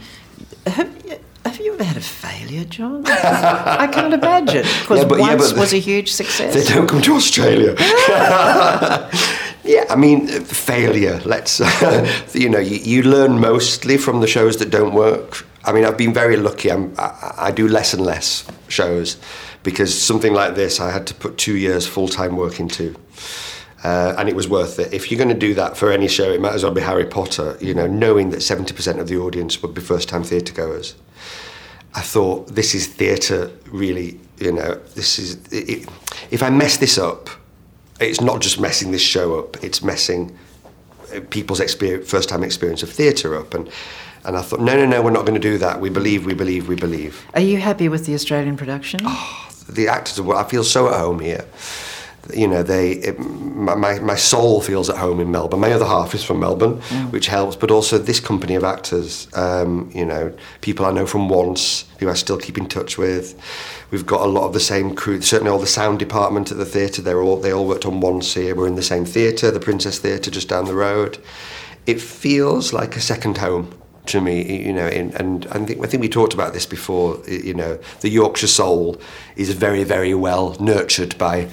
Have, 0.68 1.20
have 1.44 1.60
you 1.60 1.74
ever 1.74 1.84
had 1.84 1.98
a 1.98 2.02
failure, 2.02 2.66
John? 2.66 3.04
I 3.08 3.88
can't 3.92 4.14
imagine. 4.14 4.64
Because 4.82 5.00
yeah, 5.00 5.18
Once 5.18 5.54
yeah, 5.54 5.60
was 5.60 5.74
a 5.74 5.80
huge 5.80 6.14
success. 6.14 6.54
They 6.54 6.72
don't 6.72 6.88
come 6.88 7.02
to 7.02 7.14
Australia. 7.16 7.74
Yeah, 9.68 9.86
I 9.90 9.98
mean, 9.98 10.28
failure. 10.28 11.20
Let's, 11.26 11.60
you 12.34 12.50
know, 12.50 12.60
you, 12.60 12.78
you, 12.78 13.04
learn 13.04 13.38
mostly 13.38 13.98
from 13.98 14.22
the 14.22 14.28
shows 14.28 14.58
that 14.58 14.70
don't 14.70 14.94
work. 14.94 15.46
I 15.66 15.74
mean, 15.74 15.84
I've 15.84 15.98
been 15.98 16.14
very 16.14 16.38
lucky. 16.38 16.72
I, 16.72 16.88
I 17.38 17.52
do 17.52 17.68
less 17.68 17.94
and 17.94 18.02
less 18.06 18.48
shows 18.70 19.18
because 19.64 20.00
something 20.02 20.34
like 20.34 20.56
this 20.56 20.80
I 20.80 20.92
had 20.92 21.06
to 21.08 21.14
put 21.14 21.38
two 21.38 21.58
years 21.58 21.86
full 21.86 22.08
time 22.08 22.38
work 22.38 22.62
into. 22.62 22.96
Uh, 23.84 24.16
and 24.18 24.30
it 24.30 24.36
was 24.36 24.48
worth 24.48 24.80
it. 24.80 24.94
If 24.94 25.12
you're 25.12 25.18
going 25.18 25.34
to 25.38 25.48
do 25.48 25.54
that 25.56 25.76
for 25.76 25.92
any 25.92 26.08
show, 26.08 26.32
it 26.32 26.40
might 26.40 26.54
as 26.54 26.64
well 26.64 26.74
be 26.74 26.82
Harry 26.82 27.06
Potter, 27.06 27.58
you 27.60 27.74
know, 27.74 27.88
knowing 27.88 28.30
that 28.30 28.40
70% 28.40 29.00
of 29.00 29.08
the 29.10 29.18
audience 29.18 29.62
would 29.62 29.74
be 29.74 29.82
first 29.82 30.08
time 30.08 30.24
theatre 30.24 30.54
goers. 30.54 30.96
I 31.94 32.02
thought, 32.02 32.56
this 32.56 32.74
is 32.74 32.88
theatre, 32.88 33.52
really, 33.68 34.20
you 34.38 34.54
know, 34.54 34.76
this 34.96 35.20
is. 35.20 35.36
It, 35.52 35.90
if 36.32 36.42
I 36.42 36.50
mess 36.50 36.78
this 36.78 36.98
up, 36.98 37.30
it's 38.00 38.22
not 38.22 38.42
just 38.42 38.60
messing 38.60 38.92
this 38.92 39.02
show 39.02 39.40
up, 39.40 39.64
it's 39.64 39.82
messing 39.84 40.38
uh, 41.16 41.22
people's 41.30 41.60
experience, 41.60 42.10
first 42.10 42.30
time 42.30 42.44
experience 42.44 42.84
of 42.84 42.90
theatre 42.90 43.36
up. 43.36 43.54
And, 43.54 43.70
and 44.26 44.38
I 44.38 44.42
thought, 44.42 44.60
no, 44.60 44.76
no, 44.76 44.86
no, 44.86 45.02
we're 45.02 45.12
not 45.12 45.26
going 45.26 45.40
to 45.40 45.50
do 45.52 45.58
that. 45.58 45.80
We 45.80 45.90
believe, 45.90 46.26
we 46.26 46.34
believe, 46.34 46.68
we 46.68 46.76
believe. 46.76 47.26
Are 47.34 47.42
you 47.42 47.58
happy 47.58 47.90
with 47.90 48.06
the 48.06 48.14
Australian 48.14 48.58
production? 48.58 49.00
Oh, 49.04 49.50
the 49.70 49.88
actors, 49.88 50.20
are, 50.20 50.36
I 50.36 50.44
feel 50.44 50.64
so 50.64 50.88
at 50.88 51.00
home 51.00 51.20
here 51.20 51.46
you 52.34 52.48
know, 52.48 52.64
they 52.64 52.92
it, 52.92 53.20
my, 53.20 54.00
my 54.00 54.16
soul 54.16 54.62
feels 54.62 54.90
at 54.90 54.98
home 54.98 55.20
in 55.20 55.32
Melbourne. 55.32 55.60
My 55.60 55.72
other 55.72 55.86
half 55.86 56.14
is 56.14 56.24
from 56.24 56.40
Melbourne, 56.40 56.80
mm. 56.82 57.12
which 57.12 57.28
helps. 57.28 57.56
But 57.56 57.72
also 57.72 57.98
this 57.98 58.20
company 58.20 58.56
of 58.56 58.64
actors, 58.64 59.28
um, 59.36 59.90
you 59.94 60.06
know, 60.06 60.34
people 60.62 60.86
I 60.86 60.92
know 60.92 61.06
from 61.06 61.30
Once 61.30 61.86
who 62.00 62.10
I 62.10 62.14
still 62.14 62.38
keep 62.38 62.58
in 62.58 62.68
touch 62.68 62.98
with. 62.98 63.40
We've 63.90 64.06
got 64.06 64.22
a 64.22 64.30
lot 64.30 64.46
of 64.46 64.54
the 64.54 64.60
same 64.60 64.96
crew. 64.96 65.22
Certainly, 65.22 65.52
all 65.52 65.60
the 65.60 65.68
sound 65.68 66.00
department 66.00 66.52
at 66.52 66.58
the 66.58 66.66
theatre. 66.66 67.02
They're 67.02 67.22
all 67.22 67.38
they 67.38 67.52
all 67.52 67.68
worked 67.68 67.86
on 67.86 68.02
Once 68.02 68.34
here. 68.34 68.56
We're 68.56 68.68
in 68.68 68.76
the 68.76 68.84
same 68.84 69.06
theatre, 69.06 69.52
the 69.52 69.60
Princess 69.60 70.00
Theatre, 70.00 70.32
just 70.32 70.50
down 70.50 70.66
the 70.66 70.76
road. 70.76 71.18
It 71.86 72.02
feels 72.02 72.74
like 72.74 72.96
a 72.98 73.02
second 73.02 73.38
home 73.38 73.74
to 74.08 74.22
me, 74.22 74.66
you 74.66 74.74
know, 74.74 74.88
in, 74.88 75.14
and 75.16 75.46
I 75.48 75.64
think, 75.66 75.84
I 75.84 75.88
think 75.88 76.02
we 76.02 76.10
talked 76.10 76.34
about 76.34 76.54
this 76.54 76.66
before, 76.66 77.22
you 77.28 77.54
know, 77.54 77.78
the 78.02 78.10
Yorkshire 78.10 78.48
soul 78.48 79.00
is 79.36 79.52
very, 79.52 79.84
very 79.84 80.14
well 80.14 80.56
nurtured 80.60 81.18
by 81.18 81.50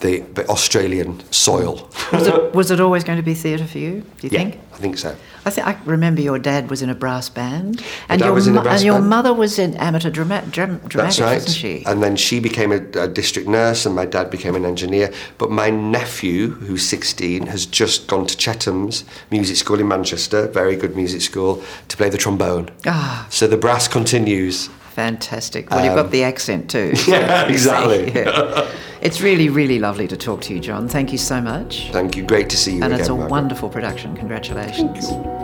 the, 0.00 0.20
the 0.20 0.48
Australian 0.48 1.20
soil. 1.32 1.88
was, 2.12 2.26
it, 2.26 2.54
was 2.54 2.70
it 2.70 2.80
always 2.80 3.04
going 3.04 3.18
to 3.18 3.22
be 3.22 3.34
theatre 3.34 3.66
for 3.66 3.78
you? 3.78 4.00
Do 4.18 4.26
you 4.26 4.30
yeah, 4.32 4.38
think? 4.38 4.60
I 4.72 4.76
think 4.76 4.98
so. 4.98 5.16
I 5.44 5.50
think 5.50 5.66
I 5.66 5.78
remember 5.84 6.20
your 6.20 6.38
dad 6.38 6.68
was 6.68 6.82
in 6.82 6.90
a 6.90 6.94
brass 6.94 7.28
band, 7.28 7.82
and 8.08 8.20
your 8.20 8.36
and 8.36 8.64
band. 8.64 9.08
mother 9.08 9.32
was 9.32 9.58
in 9.58 9.74
amateur 9.76 10.10
drama, 10.10 10.42
dram, 10.50 10.78
dramatics, 10.86 10.94
That's 10.94 11.20
right. 11.20 11.34
wasn't 11.34 11.56
she? 11.56 11.84
And 11.86 12.02
then 12.02 12.16
she 12.16 12.40
became 12.40 12.72
a, 12.72 12.82
a, 12.98 13.08
district 13.08 13.48
nurse, 13.48 13.86
and 13.86 13.94
my 13.94 14.04
dad 14.04 14.30
became 14.30 14.54
an 14.54 14.64
engineer. 14.64 15.12
But 15.38 15.50
my 15.50 15.70
nephew, 15.70 16.50
who's 16.50 16.86
16, 16.86 17.46
has 17.46 17.64
just 17.66 18.06
gone 18.06 18.26
to 18.26 18.36
Chetham's 18.36 19.04
Music 19.30 19.56
School 19.56 19.80
in 19.80 19.88
Manchester, 19.88 20.46
very 20.48 20.76
good 20.76 20.94
music 20.94 21.22
school, 21.22 21.62
to 21.88 21.96
play 21.96 22.10
the 22.10 22.18
trombone. 22.18 22.70
Ah. 22.86 23.26
So 23.30 23.46
the 23.46 23.56
brass 23.56 23.88
continues. 23.88 24.68
Fantastic. 24.90 25.70
Well, 25.70 25.78
um, 25.78 25.84
you've 25.84 25.94
got 25.94 26.06
um, 26.06 26.10
the 26.10 26.24
accent 26.24 26.70
too. 26.70 26.92
Yeah, 27.06 27.46
exactly. 27.48 28.12
It's 29.02 29.20
really, 29.22 29.48
really 29.48 29.78
lovely 29.78 30.06
to 30.08 30.16
talk 30.16 30.42
to 30.42 30.54
you, 30.54 30.60
John. 30.60 30.86
Thank 30.88 31.10
you 31.12 31.18
so 31.18 31.40
much. 31.40 31.90
Thank 31.90 32.16
you. 32.16 32.22
Great 32.24 32.50
to 32.50 32.56
see 32.56 32.72
you 32.76 32.82
and 32.82 32.92
again. 32.92 33.00
it's 33.00 33.08
a 33.08 33.12
Margaret. 33.12 33.30
wonderful 33.30 33.68
production. 33.70 34.14
Congratulations. 34.14 35.39